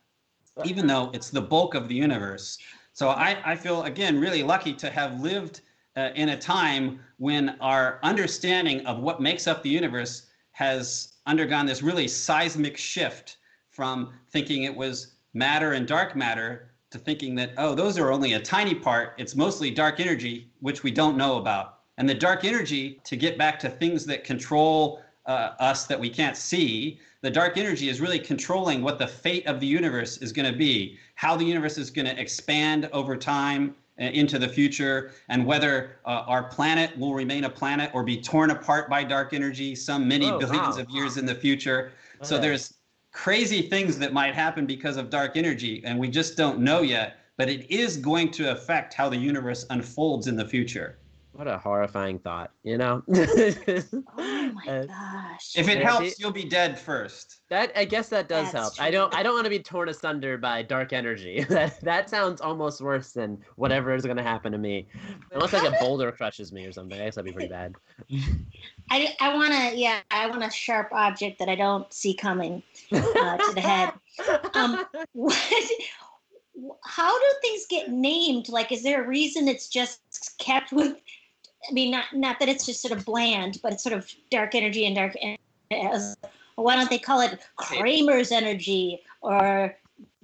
[0.63, 2.57] even though it's the bulk of the universe.
[2.93, 5.61] So I, I feel, again, really lucky to have lived
[5.97, 11.65] uh, in a time when our understanding of what makes up the universe has undergone
[11.65, 13.37] this really seismic shift
[13.69, 18.33] from thinking it was matter and dark matter to thinking that, oh, those are only
[18.33, 19.13] a tiny part.
[19.17, 21.79] It's mostly dark energy, which we don't know about.
[21.97, 26.09] And the dark energy, to get back to things that control uh, us that we
[26.09, 30.31] can't see, the dark energy is really controlling what the fate of the universe is
[30.31, 34.47] going to be, how the universe is going to expand over time uh, into the
[34.47, 39.03] future, and whether uh, our planet will remain a planet or be torn apart by
[39.03, 40.81] dark energy some many Oh, billions wow.
[40.81, 41.91] of years in the future.
[42.21, 42.73] So there's
[43.11, 47.17] crazy things that might happen because of dark energy, and we just don't know yet.
[47.37, 50.97] But it is going to affect how the universe unfolds in the future.
[51.35, 53.03] What a horrifying thought, you know?
[54.17, 55.53] Oh my gosh.
[55.55, 57.41] If it helps, you'll be dead first.
[57.49, 58.87] That I guess that does That's help.
[58.87, 61.43] I don't I don't want to be torn asunder by dark energy.
[61.49, 64.87] that that sounds almost worse than whatever is gonna happen to me.
[65.31, 66.99] Unless like a boulder crushes me or something.
[66.99, 67.73] I guess that'd be pretty bad.
[68.91, 72.61] I, I want to, yeah, I want a sharp object that I don't see coming
[72.91, 73.93] uh, to the head.
[74.53, 75.37] Um, what,
[76.85, 78.49] how do things get named?
[78.49, 80.95] Like, is there a reason it's just kept with?
[81.69, 84.55] I mean, not not that it's just sort of bland, but it's sort of dark
[84.55, 85.15] energy and dark.
[85.71, 86.15] as-
[86.55, 89.75] Why don't they call it Kramer's energy or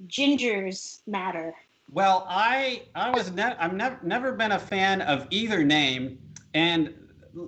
[0.07, 1.53] Ginger's matter?
[1.91, 6.19] Well, I I was ne- I've never never been a fan of either name,
[6.53, 6.93] and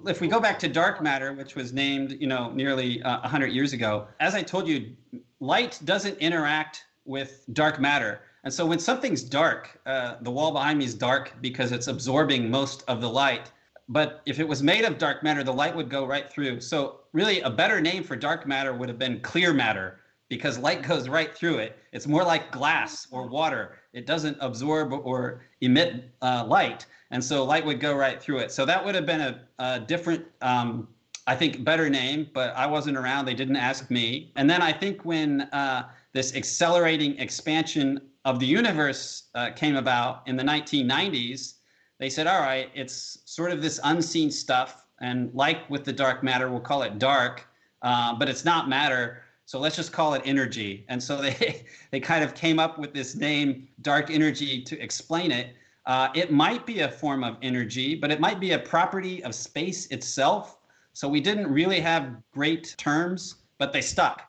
[0.08, 3.54] if we go back to dark matter, which was named you know nearly uh, hundred
[3.54, 4.96] years ago, as I told you,
[5.39, 10.80] light doesn't interact with dark matter, and so when something's dark, uh, the wall behind
[10.80, 13.50] me is dark because it's absorbing most of the light.
[13.90, 16.62] But if it was made of dark matter, the light would go right through.
[16.62, 20.82] So really, a better name for dark matter would have been clear matter because light
[20.82, 21.78] goes right through it.
[21.92, 23.78] It's more like glass or water.
[23.92, 28.52] It doesn't absorb or emit uh, light, and so light would go right through it.
[28.52, 30.88] So that would have been a, a different, um,
[31.28, 32.30] I think, better name.
[32.34, 33.26] But I wasn't around.
[33.26, 34.32] They didn't ask me.
[34.36, 40.28] And then I think when uh, this accelerating expansion of the universe uh, came about
[40.28, 41.56] in the 1990s,
[42.04, 44.88] they said, all right, it's sort of this unseen stuff.
[44.99, 47.47] And like with the dark matter, we'll call it dark,
[47.82, 49.22] uh, but it's not matter.
[49.45, 50.86] So let's just call it energy.
[50.89, 55.32] And so they, they kind of came up with this name, dark energy, to explain
[55.32, 55.56] it.
[55.86, 59.34] Uh, it might be a form of energy, but it might be a property of
[59.34, 60.58] space itself.
[60.91, 64.24] So we didn't really have great terms, but they stuck.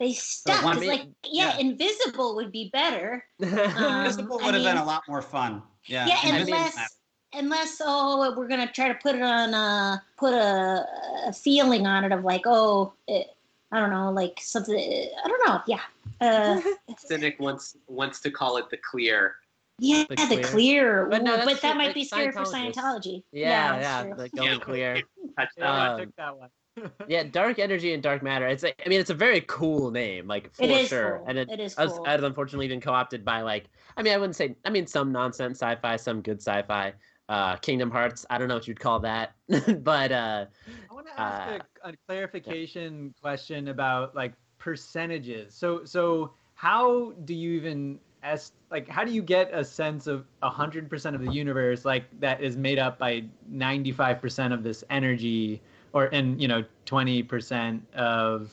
[0.00, 0.76] They stuck.
[0.80, 1.58] me- like, yeah, yeah.
[1.58, 3.24] invisible would be better.
[3.38, 5.62] Invisible Um, I would have been a lot more fun.
[5.86, 6.06] Yeah.
[6.06, 6.88] Yeah, invisible unless matter.
[7.34, 10.84] unless oh we're gonna try to put it on a put a,
[11.26, 13.28] a feeling on it of like oh it,
[13.72, 15.80] I don't know like something I don't know yeah
[16.20, 16.60] uh,
[16.98, 19.36] Cynic wants wants to call it the clear.
[19.78, 20.42] yeah The the, clear.
[20.42, 24.02] clear, But no, but that true, might like be scary for Scientology yeah, that's yeah,
[24.02, 24.14] true.
[24.22, 24.58] like going Yeah.
[24.58, 24.94] clear.
[25.38, 25.64] Touch that.
[25.64, 26.48] Yeah, I Um, took that one.
[27.06, 28.46] Yeah, dark energy and dark matter.
[28.46, 31.16] It's like, I mean, it's a very cool name, like for It is sure.
[31.18, 31.24] cool.
[31.26, 32.04] And it, It is has, cool.
[32.04, 35.58] has unfortunately been co-opted by like, I mean, I wouldn't say, I mean, some nonsense
[35.58, 36.94] sci-fi, some good sci-fi.
[37.28, 38.26] Uh, Kingdom Hearts.
[38.28, 39.36] I don't know what you'd call that,
[39.84, 40.46] but uh,
[40.88, 45.54] I want to ask Uh, a, a clarification question about like percentages.
[45.54, 50.26] So so how do you even as like how do you get a sense of
[50.42, 55.62] 100% of the universe like that is made up by 95% of this energy
[55.92, 58.50] or and you know 20% of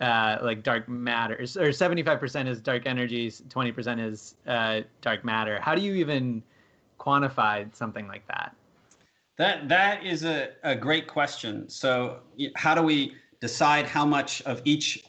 [0.00, 5.74] uh, like dark matter or 75% is dark energies 20% is uh, dark matter how
[5.74, 6.42] do you even
[6.98, 8.54] quantify something like that
[9.38, 11.68] That that is a, a great question.
[11.68, 12.20] So
[12.56, 15.04] how do we decide how much of each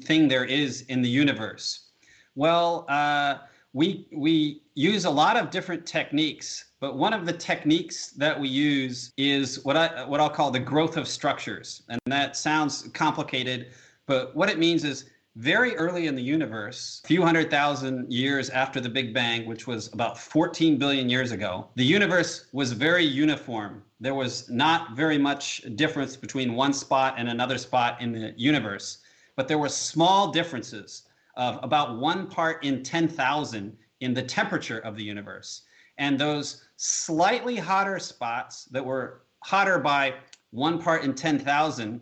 [0.00, 1.90] thing there is in the universe?
[2.34, 3.38] Well, uh,
[3.74, 8.48] we we use a lot of different techniques, but one of the techniques that we
[8.48, 13.68] use is what I what I'll call the growth of structures, and that sounds complicated,
[14.06, 18.48] but what it means is very early in the universe, a few hundred thousand years
[18.50, 23.04] after the Big Bang, which was about 14 billion years ago, the universe was very
[23.04, 23.82] uniform.
[24.00, 28.98] There was not very much difference between one spot and another spot in the universe,
[29.36, 31.02] but there were small differences
[31.36, 35.62] of about one part in 10,000 in the temperature of the universe.
[35.98, 40.14] And those slightly hotter spots that were hotter by
[40.50, 42.00] one part in 10,000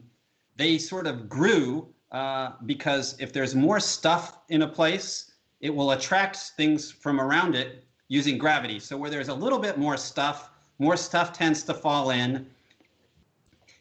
[0.57, 5.93] they sort of grew uh, because if there's more stuff in a place, it will
[5.93, 8.79] attract things from around it using gravity.
[8.79, 12.47] So where there's a little bit more stuff, more stuff tends to fall in.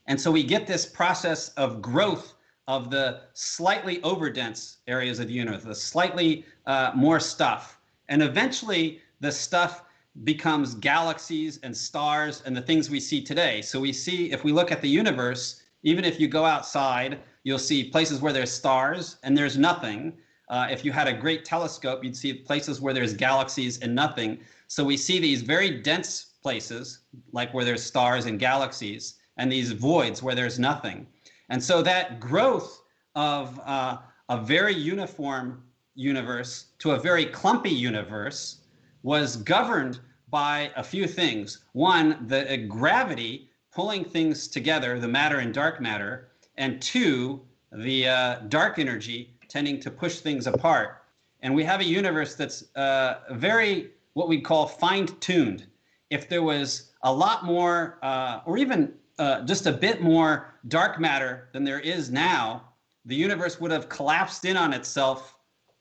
[0.08, 2.34] And so we get this process of growth
[2.68, 7.78] of the slightly overdense areas of the universe, the slightly uh, more stuff.
[8.10, 9.84] And eventually the stuff
[10.24, 13.62] becomes galaxies and stars and the things we see today.
[13.62, 17.60] So we see, if we look at the universe, even if you go outside, you'll
[17.60, 20.14] see places where there's stars and there's nothing.
[20.50, 24.40] Uh, if you had a great telescope, you'd see places where there's galaxies and nothing.
[24.68, 27.00] So we see these very dense places,
[27.32, 31.08] like where there's stars and galaxies, and these voids where there's nothing.
[31.50, 32.84] And so that growth
[33.16, 33.98] of uh,
[34.30, 35.64] a very uniform
[35.96, 38.63] universe to a very clumpy universe
[39.04, 40.00] was governed
[40.30, 41.60] by a few things.
[41.74, 47.42] One, the uh, gravity pulling things together, the matter and dark matter, and two,
[47.72, 51.04] the uh, dark energy tending to push things apart.
[51.42, 55.68] And we have a universe that's uh, very, what we call fine tuned.
[56.10, 61.00] If there was a lot more, uh, or even uh, just a bit more dark
[61.00, 62.70] matter than there is now,
[63.06, 65.36] the universe would have collapsed in on itself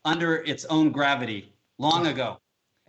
[0.05, 2.39] under its own gravity long ago.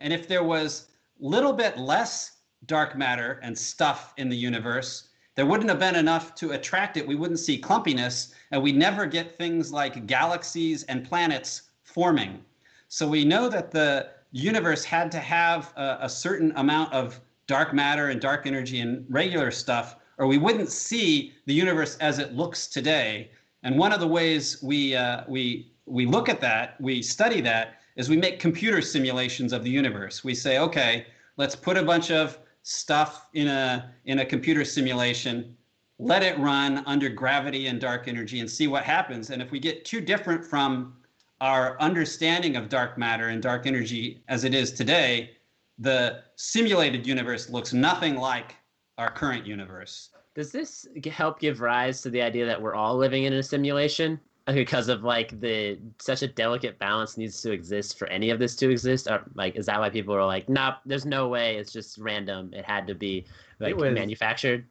[0.04, 0.89] And if there was
[1.22, 2.34] a little bit less
[2.66, 7.08] dark matter and stuff in the universe, there wouldn't have been enough to attract it.
[7.08, 12.43] We wouldn't see clumpiness, and we never get things like galaxies and planets forming.
[12.89, 17.74] So we know that the universe had to have a, a certain amount of dark
[17.74, 22.36] matter and dark energy and regular stuff, or we wouldn't see the universe as it
[22.36, 23.32] looks today.
[23.64, 27.80] And one of the ways we uh, we we look at that, we study that,
[27.96, 30.24] is we make computer simulations of the universe.
[30.24, 31.06] We say, okay,
[31.38, 35.56] let's put a bunch of stuff in a in a computer simulation,
[36.00, 39.30] let it run under gravity and dark energy, and see what happens.
[39.30, 40.96] And if we get too different from
[41.41, 45.32] our understanding of dark matter and dark energy as it is today,
[45.78, 48.56] the simulated universe looks nothing like
[48.98, 50.10] our current universe.
[50.36, 54.20] does this help give rise to the idea that we're all living in a simulation?
[54.48, 58.56] Because of like the such a delicate balance needs to exist for any of this
[58.58, 61.72] to exist or like is that why people are like nope there's no way it's
[61.72, 63.26] just random it had to be
[63.60, 64.66] like was- manufactured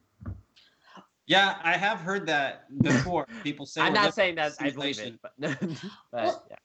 [1.26, 3.26] Yeah, I have heard that before.
[3.42, 5.18] People say i'm not saying that in i believe it simulation.
[5.22, 5.32] but,
[6.10, 6.56] but Well, yeah.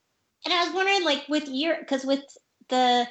[0.45, 2.23] and I was wondering, like, with your, because with
[2.67, 3.07] the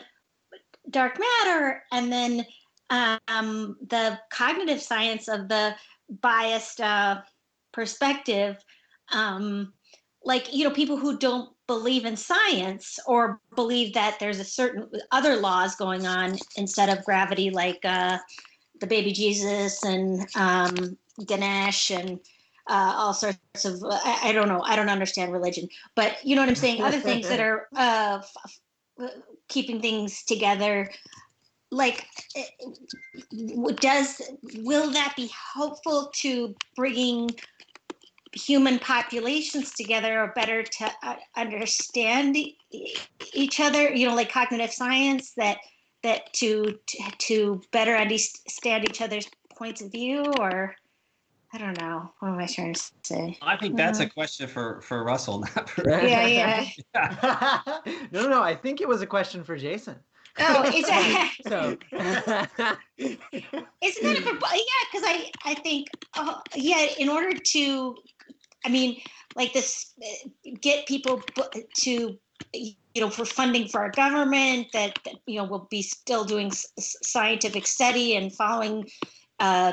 [0.90, 2.44] dark matter and then
[2.90, 5.74] um, the cognitive science of the
[6.20, 7.22] biased uh,
[7.72, 8.62] perspective,
[9.12, 9.72] um,
[10.26, 14.90] like, you know, people who don't believe in science or believe that there's a certain
[15.12, 18.18] other laws going on instead of gravity, like uh,
[18.80, 22.18] the baby Jesus and um, Ganesh and
[22.68, 26.42] uh, all sorts of, I, I don't know, I don't understand religion, but you know
[26.42, 26.82] what I'm saying?
[26.82, 28.52] Other things that are uh, f-
[29.00, 29.10] f-
[29.48, 30.90] keeping things together.
[31.70, 32.04] Like,
[33.76, 34.22] does
[34.58, 37.30] will that be helpful to bringing
[38.36, 42.56] human populations together or better to uh, understand e-
[43.32, 43.94] each other?
[43.94, 45.58] You know, like cognitive science that
[46.02, 50.74] that to to, to better understand each other's points of view, or
[51.52, 52.10] I don't know.
[52.20, 53.38] What am I trying to say?
[53.42, 55.88] I think that's a question for for Russell, not for.
[55.88, 56.26] Yeah,
[56.94, 57.82] yeah.
[58.12, 58.42] no, no, no.
[58.42, 59.96] I think it was a question for Jason.
[60.40, 61.34] Oh, is that?
[61.42, 61.76] so
[63.82, 64.82] Isn't that a yeah?
[64.90, 66.86] Because I I think uh, yeah.
[66.98, 67.94] In order to,
[68.64, 69.00] I mean,
[69.36, 71.22] like this, uh, get people
[71.80, 72.18] to
[72.52, 76.46] you know for funding for our government that, that you know will be still doing
[76.46, 78.88] s- s- scientific study and following,
[79.38, 79.72] uh,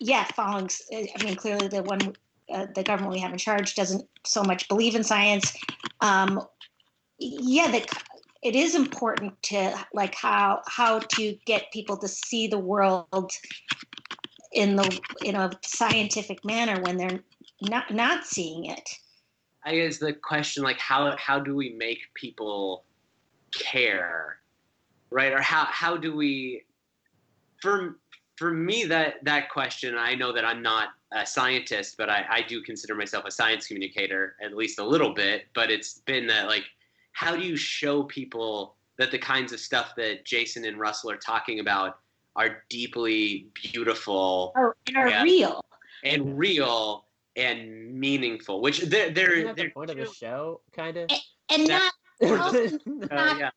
[0.00, 0.68] yeah, following.
[0.92, 2.14] I mean, clearly the one
[2.52, 5.52] uh, the government we have in charge doesn't so much believe in science.
[6.00, 6.40] Um,
[7.18, 7.86] yeah, the
[8.46, 13.32] it is important to like how how to get people to see the world
[14.52, 17.24] in the in a scientific manner when they're
[17.62, 18.88] not not seeing it.
[19.64, 22.84] I guess the question like how how do we make people
[23.52, 24.38] care,
[25.10, 25.32] right?
[25.32, 26.62] Or how how do we
[27.60, 27.98] for
[28.36, 32.42] for me that that question I know that I'm not a scientist, but I, I
[32.42, 35.46] do consider myself a science communicator at least a little bit.
[35.52, 36.64] But it's been that like
[37.16, 41.16] how do you show people that the kinds of stuff that Jason and Russell are
[41.16, 41.98] talking about
[42.36, 45.22] are deeply beautiful Or, and are Yeah.
[45.22, 45.64] real.
[46.04, 47.06] and real
[47.36, 51.10] and meaningful, which they're they're, isn't that the they're point of the show kind of
[51.48, 51.90] And That-
[52.20, 52.78] not also uh,
[53.10, 53.50] not yeah.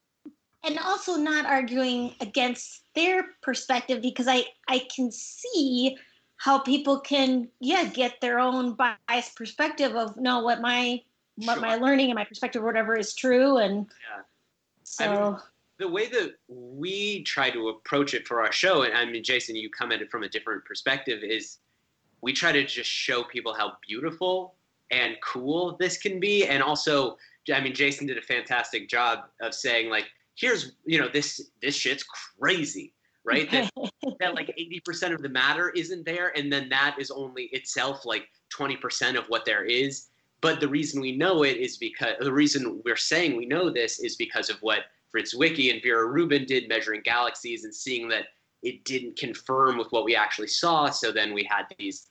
[0.64, 5.98] and also not arguing against their perspective because I I can see
[6.38, 11.02] how people can yeah get their own biased perspective of no what my
[11.46, 14.24] what my learning and my perspective or whatever is true and Yeah.
[14.84, 15.38] so I mean,
[15.80, 19.56] the way that we try to approach it for our show, and I mean, Jason,
[19.56, 21.60] you come at it from a different perspective, is
[22.22, 24.56] we try to just show people how beautiful
[24.92, 26.46] and cool this can be.
[26.46, 27.18] And also,
[27.54, 31.76] I mean, Jason did a fantastic job of saying, like, here's, you know, this this
[31.76, 33.50] shit's crazy, right?
[33.50, 33.72] That,
[34.20, 38.28] that like 80% of the matter isn't there, and then that is only itself like
[38.54, 40.08] 20% of what there is.
[40.42, 44.00] But the reason we know it is because the reason we're saying we know this
[44.00, 48.26] is because of what Fritz Zwicky and Vera Rubin did measuring galaxies and seeing that
[48.62, 50.90] it didn't confirm with what we actually saw.
[50.90, 52.08] So then we had these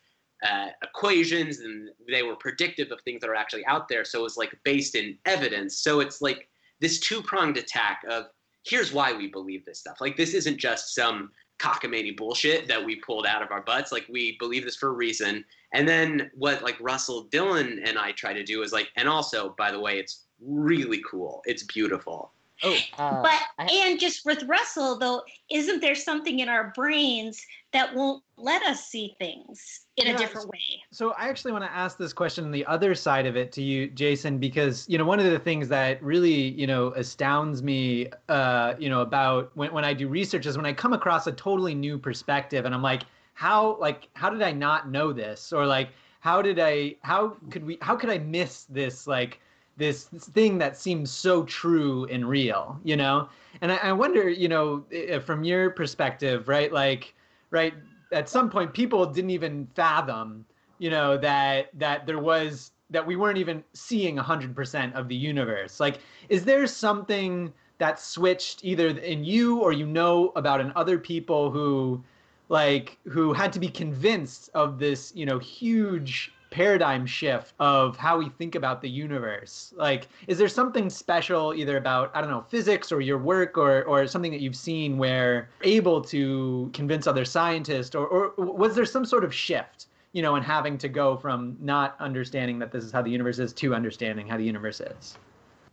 [0.49, 4.05] uh, equations and they were predictive of things that are actually out there.
[4.05, 5.79] So it was like based in evidence.
[5.79, 6.49] So it's like
[6.80, 8.26] this two pronged attack of
[8.64, 10.00] here's why we believe this stuff.
[10.00, 13.93] Like this isn't just some cockamamie bullshit that we pulled out of our butts.
[13.93, 15.45] Like we believe this for a reason.
[15.72, 19.55] And then what like Russell Dylan and I try to do is like, and also
[19.59, 21.43] by the way, it's really cool.
[21.47, 22.33] It's beautiful.
[22.63, 27.45] Oh uh, but I- and just with Russell though, isn't there something in our brains
[27.72, 30.83] that won't let us see things in Yeah, a different way?
[30.91, 33.89] So I actually want to ask this question, the other side of it, to you,
[33.89, 38.75] Jason, because you know one of the things that really you know astounds me, uh,
[38.79, 41.75] you know, about when when I do research is when I come across a totally
[41.75, 43.03] new perspective, and I'm like,
[43.35, 45.91] how like how did I not know this, or like
[46.21, 49.41] how did I how could we how could I miss this like
[49.79, 53.29] this, thing that seems so true and real, you know?
[53.63, 54.84] And I, I wonder, you know,
[55.25, 56.72] from your perspective, right?
[56.72, 57.14] Like,
[57.50, 57.75] right
[58.13, 60.45] at some point people didn't even fathom
[60.79, 65.80] you know that that there was that we weren't even seeing 100% of the universe
[65.80, 70.99] like is there something that switched either in you or you know about in other
[70.99, 72.03] people who
[72.49, 78.18] like who had to be convinced of this you know huge paradigm shift of how
[78.18, 82.45] we think about the universe like is there something special either about i don't know
[82.49, 87.25] physics or your work or or something that you've seen where able to convince other
[87.25, 91.16] scientists or or was there some sort of shift you know, and having to go
[91.16, 94.80] from not understanding that this is how the universe is to understanding how the universe
[94.80, 95.18] is.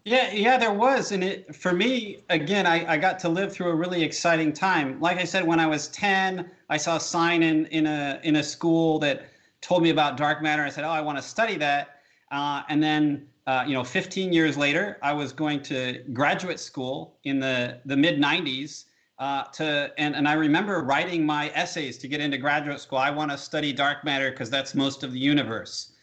[0.03, 1.11] Yeah, yeah, there was.
[1.11, 4.99] And it for me, again, I, I got to live through a really exciting time.
[4.99, 8.35] Like I said, when I was 10, I saw a sign in, in a in
[8.35, 9.31] a school that
[9.65, 10.63] told me about dark matter.
[10.63, 12.01] I said, Oh, I want to study that.
[12.31, 17.17] Uh, and then uh, you know, 15 years later, I was going to graduate school
[17.23, 18.85] in the, the mid 90s.
[19.17, 22.97] Uh, to and, and I remember writing my essays to get into graduate school.
[22.97, 25.93] I want to study dark matter because that's most of the universe.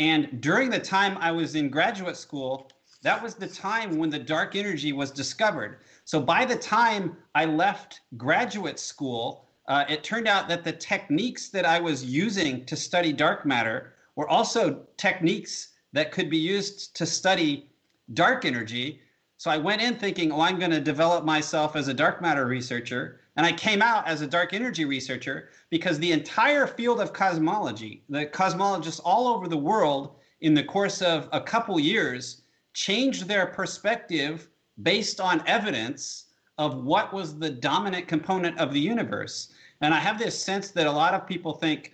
[0.00, 2.68] And during the time I was in graduate school,
[3.02, 5.78] that was the time when the dark energy was discovered.
[6.04, 11.48] So by the time I left graduate school, uh, it turned out that the techniques
[11.48, 16.94] that I was using to study dark matter were also techniques that could be used
[16.96, 17.68] to study
[18.14, 19.00] dark energy.
[19.38, 22.46] So I went in thinking, oh, I'm going to develop myself as a dark matter
[22.46, 23.20] researcher.
[23.36, 28.04] And I came out as a dark energy researcher because the entire field of cosmology,
[28.08, 33.46] the cosmologists all over the world in the course of a couple years, changed their
[33.46, 34.48] perspective
[34.82, 36.25] based on evidence
[36.58, 39.52] of what was the dominant component of the universe.
[39.80, 41.92] And I have this sense that a lot of people think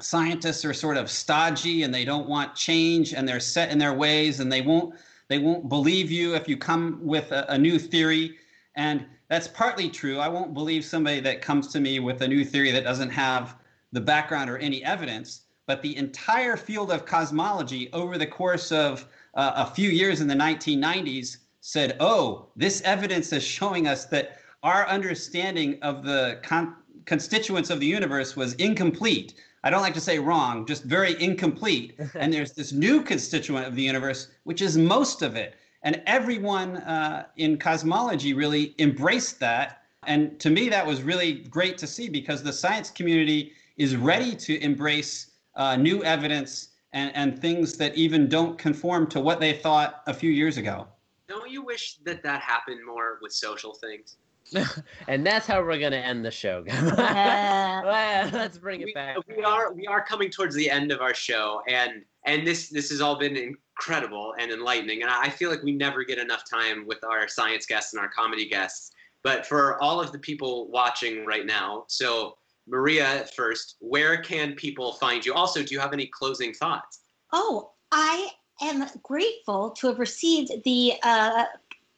[0.00, 3.94] scientists are sort of stodgy and they don't want change and they're set in their
[3.94, 4.94] ways and they won't
[5.28, 8.36] they won't believe you if you come with a, a new theory.
[8.74, 10.18] And that's partly true.
[10.18, 13.54] I won't believe somebody that comes to me with a new theory that doesn't have
[13.92, 15.42] the background or any evidence.
[15.66, 20.26] But the entire field of cosmology over the course of uh, a few years in
[20.26, 26.74] the 1990s said, oh, this evidence is showing us that our understanding of the con-
[27.04, 29.34] constituents of the universe was incomplete.
[29.62, 31.98] I don't like to say wrong, just very incomplete.
[32.14, 35.56] and there's this new constituent of the universe, which is most of it.
[35.82, 39.82] And everyone uh, in cosmology really embraced that.
[40.06, 44.34] And to me, that was really great to see because the science community is ready
[44.34, 49.52] to embrace uh, new evidence and, and things that even don't conform to what they
[49.52, 50.86] thought a few years ago.
[51.30, 54.16] Don't you wish that that happened more with social things?
[55.06, 56.64] and that's how we're gonna end the show.
[56.66, 59.16] Let's bring it we, back.
[59.28, 62.90] We are we are coming towards the end of our show, and and this this
[62.90, 65.02] has all been incredible and enlightening.
[65.02, 68.08] And I feel like we never get enough time with our science guests and our
[68.08, 68.90] comedy guests.
[69.22, 74.94] But for all of the people watching right now, so Maria first, where can people
[74.94, 75.32] find you?
[75.32, 77.02] Also, do you have any closing thoughts?
[77.32, 78.30] Oh, I
[78.60, 81.44] am grateful to have received the uh,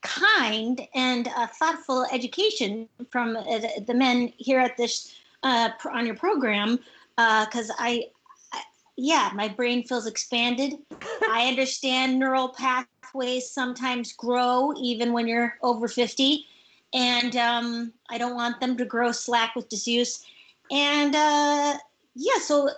[0.03, 6.17] kind and uh, thoughtful education from uh, the men here at this uh, on your
[6.17, 6.79] program
[7.17, 8.05] because uh, I,
[8.53, 8.63] I,
[8.97, 10.75] yeah, my brain feels expanded.
[11.31, 16.47] I understand neural pathways sometimes grow even when you're over 50,
[16.95, 20.25] and um, I don't want them to grow slack with disuse.
[20.71, 21.79] And uh,
[22.15, 22.69] yeah, so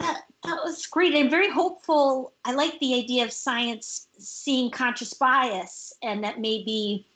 [0.00, 1.14] that that was great.
[1.14, 2.32] I'm very hopeful.
[2.44, 7.06] I like the idea of science seeing conscious bias, and that maybe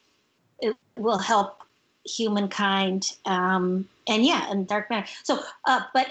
[0.61, 1.63] it will help
[2.05, 3.17] humankind.
[3.27, 5.09] Um, and yeah, and dark matter.
[5.25, 6.07] So, uh, but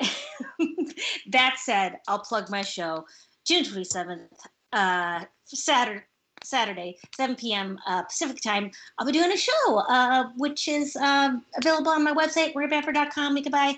[1.32, 3.06] that said, I'll plug my show,
[3.46, 4.28] June 27th,
[4.74, 6.04] uh, Saturday.
[6.44, 7.80] Saturday, 7 p.m.
[7.88, 12.14] Uh, Pacific time, I'll be doing a show, uh, which is um, available on my
[12.14, 13.36] website, mariabamford.com.
[13.36, 13.76] You can buy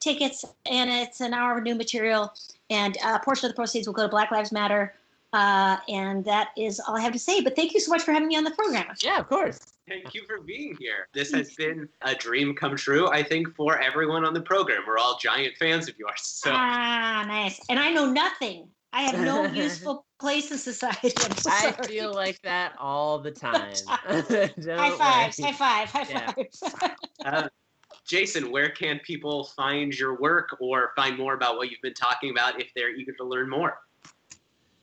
[0.00, 2.32] tickets, and it's an hour of new material.
[2.70, 4.94] And a portion of the proceeds will go to Black Lives Matter.
[5.32, 7.40] Uh, and that is all I have to say.
[7.40, 8.86] But thank you so much for having me on the program.
[9.00, 9.60] Yeah, of course.
[9.88, 11.08] Thank you for being here.
[11.12, 14.82] This has been a dream come true, I think, for everyone on the program.
[14.86, 16.20] We're all giant fans of yours.
[16.22, 16.50] So.
[16.52, 17.60] Ah, nice.
[17.68, 18.68] And I know nothing.
[18.92, 21.10] I have no useful place in society.
[21.36, 23.72] So I feel like that all the time.
[23.88, 26.32] high fives, high five, high Yeah.
[26.32, 26.62] fives.
[27.24, 27.48] Uh,
[28.10, 32.30] Jason, where can people find your work or find more about what you've been talking
[32.30, 33.78] about if they're eager to learn more?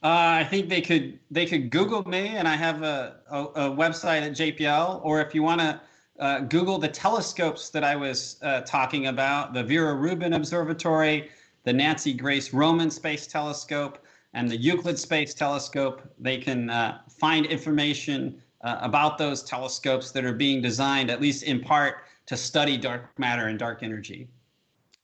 [0.02, 3.76] Uh, I think they could they could Google me, and I have a, a, a
[3.76, 5.02] website at JPL.
[5.04, 5.82] Or if you want to
[6.20, 11.30] uh, Google the telescopes that I was uh, talking about, the Vera Rubin Observatory,
[11.66, 17.46] the Nancy Grace Roman Space Telescope, and the Euclid Space Telescope, they can uh, find
[17.46, 22.78] information uh, about those telescopes that are being designed, at least in part, to study
[22.78, 24.28] dark matter and dark energy.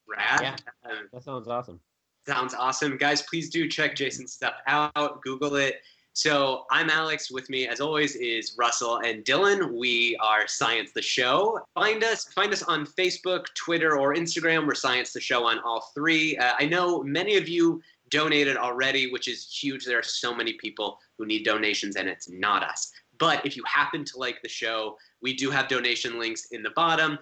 [0.06, 0.40] Rad.
[0.42, 0.56] Yeah.
[0.84, 1.80] Um, That sounds awesome.
[2.26, 2.96] Sounds awesome.
[2.96, 5.20] Guys, please do check Jason's stuff out.
[5.22, 5.82] Google it.
[6.12, 7.30] So I'm Alex.
[7.30, 9.72] With me, as always, is Russell and Dylan.
[9.72, 11.58] We are Science the Show.
[11.74, 14.66] Find us, find us on Facebook, Twitter, or Instagram.
[14.66, 16.36] We're Science the Show on all three.
[16.38, 19.84] Uh, I know many of you donated already, which is huge.
[19.84, 22.92] There are so many people who need donations, and it's not us.
[23.18, 26.70] But if you happen to like the show, we do have donation links in the
[26.70, 27.18] bottom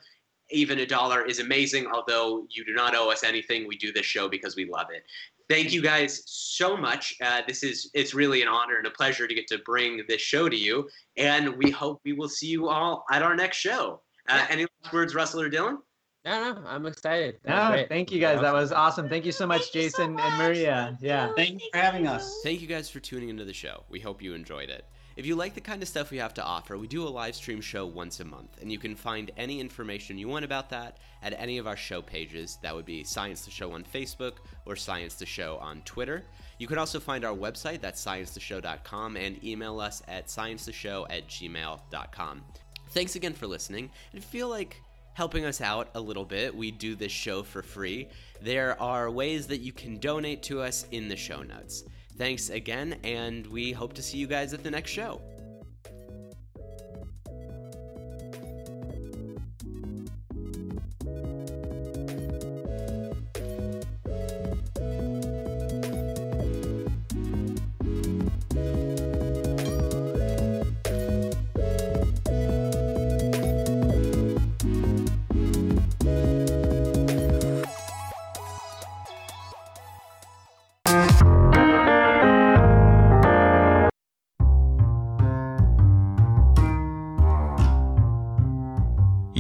[0.53, 1.87] even a dollar is amazing.
[1.87, 5.05] Although you do not owe us anything, we do this show because we love it.
[5.49, 7.15] Thank you guys so much.
[7.21, 10.21] Uh, this is it's really an honor and a pleasure to get to bring this
[10.21, 14.01] show to you, and we hope we will see you all at our next show.
[14.29, 15.79] Uh, any last words, Russell or Dylan?
[16.25, 17.39] No, no, I'm excited.
[17.45, 18.41] No, thank you guys.
[18.41, 19.09] That was awesome.
[19.09, 20.97] Thank you so much, Jason so and Maria.
[21.03, 21.33] Yeah.
[21.35, 22.41] Thank you for having us.
[22.45, 23.83] Thank you guys for tuning into the show.
[23.91, 24.87] We hope you enjoyed it.
[25.15, 27.35] If you like the kind of stuff we have to offer, we do a live
[27.35, 30.99] stream show once a month, and you can find any information you want about that
[31.23, 32.59] at any of our show pages.
[32.63, 34.35] That would be Science the Show on Facebook
[34.65, 36.25] or Science the Show on Twitter.
[36.59, 42.43] You can also find our website, that's sciencetheshow.com, and email us at sciencetheshow at gmail.com.
[42.91, 44.81] Thanks again for listening, and feel like
[45.15, 48.09] helping us out a little bit, we do this show for free.
[48.41, 51.85] There are ways that you can donate to us in the show notes.
[52.17, 55.21] Thanks again, and we hope to see you guys at the next show.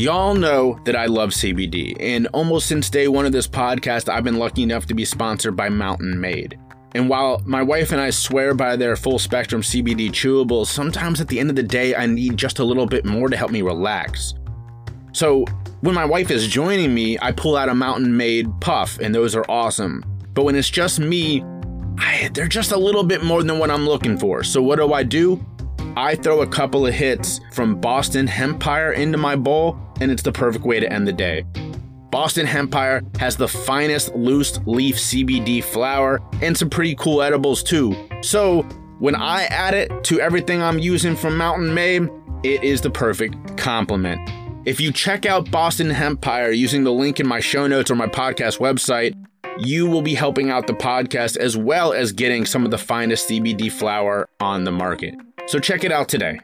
[0.02, 4.24] Y'all know that I love CBD, and almost since day one of this podcast, I've
[4.24, 6.58] been lucky enough to be sponsored by Mountain Made.
[6.96, 11.28] And while my wife and I swear by their full spectrum CBD chewables, sometimes at
[11.28, 13.62] the end of the day, I need just a little bit more to help me
[13.62, 14.34] relax.
[15.12, 15.44] So,
[15.82, 19.36] when my wife is joining me, I pull out a Mountain Made puff, and those
[19.36, 20.04] are awesome.
[20.34, 21.44] But when it's just me,
[21.98, 24.42] I, they're just a little bit more than what I'm looking for.
[24.42, 25.46] So, what do I do?
[25.96, 30.32] I throw a couple of hits from Boston Hempire into my bowl, and it's the
[30.32, 31.44] perfect way to end the day.
[32.10, 37.96] Boston Hempire has the finest loose leaf CBD flower and some pretty cool edibles too.
[38.20, 38.62] So,
[38.98, 42.08] when I add it to everything I'm using from Mountain Made,
[42.44, 44.20] it is the perfect complement.
[44.64, 48.06] If you check out Boston Hempire using the link in my show notes or my
[48.06, 49.14] podcast website,
[49.58, 53.28] you will be helping out the podcast as well as getting some of the finest
[53.28, 55.14] CBD flower on the market.
[55.46, 56.38] So check it out today.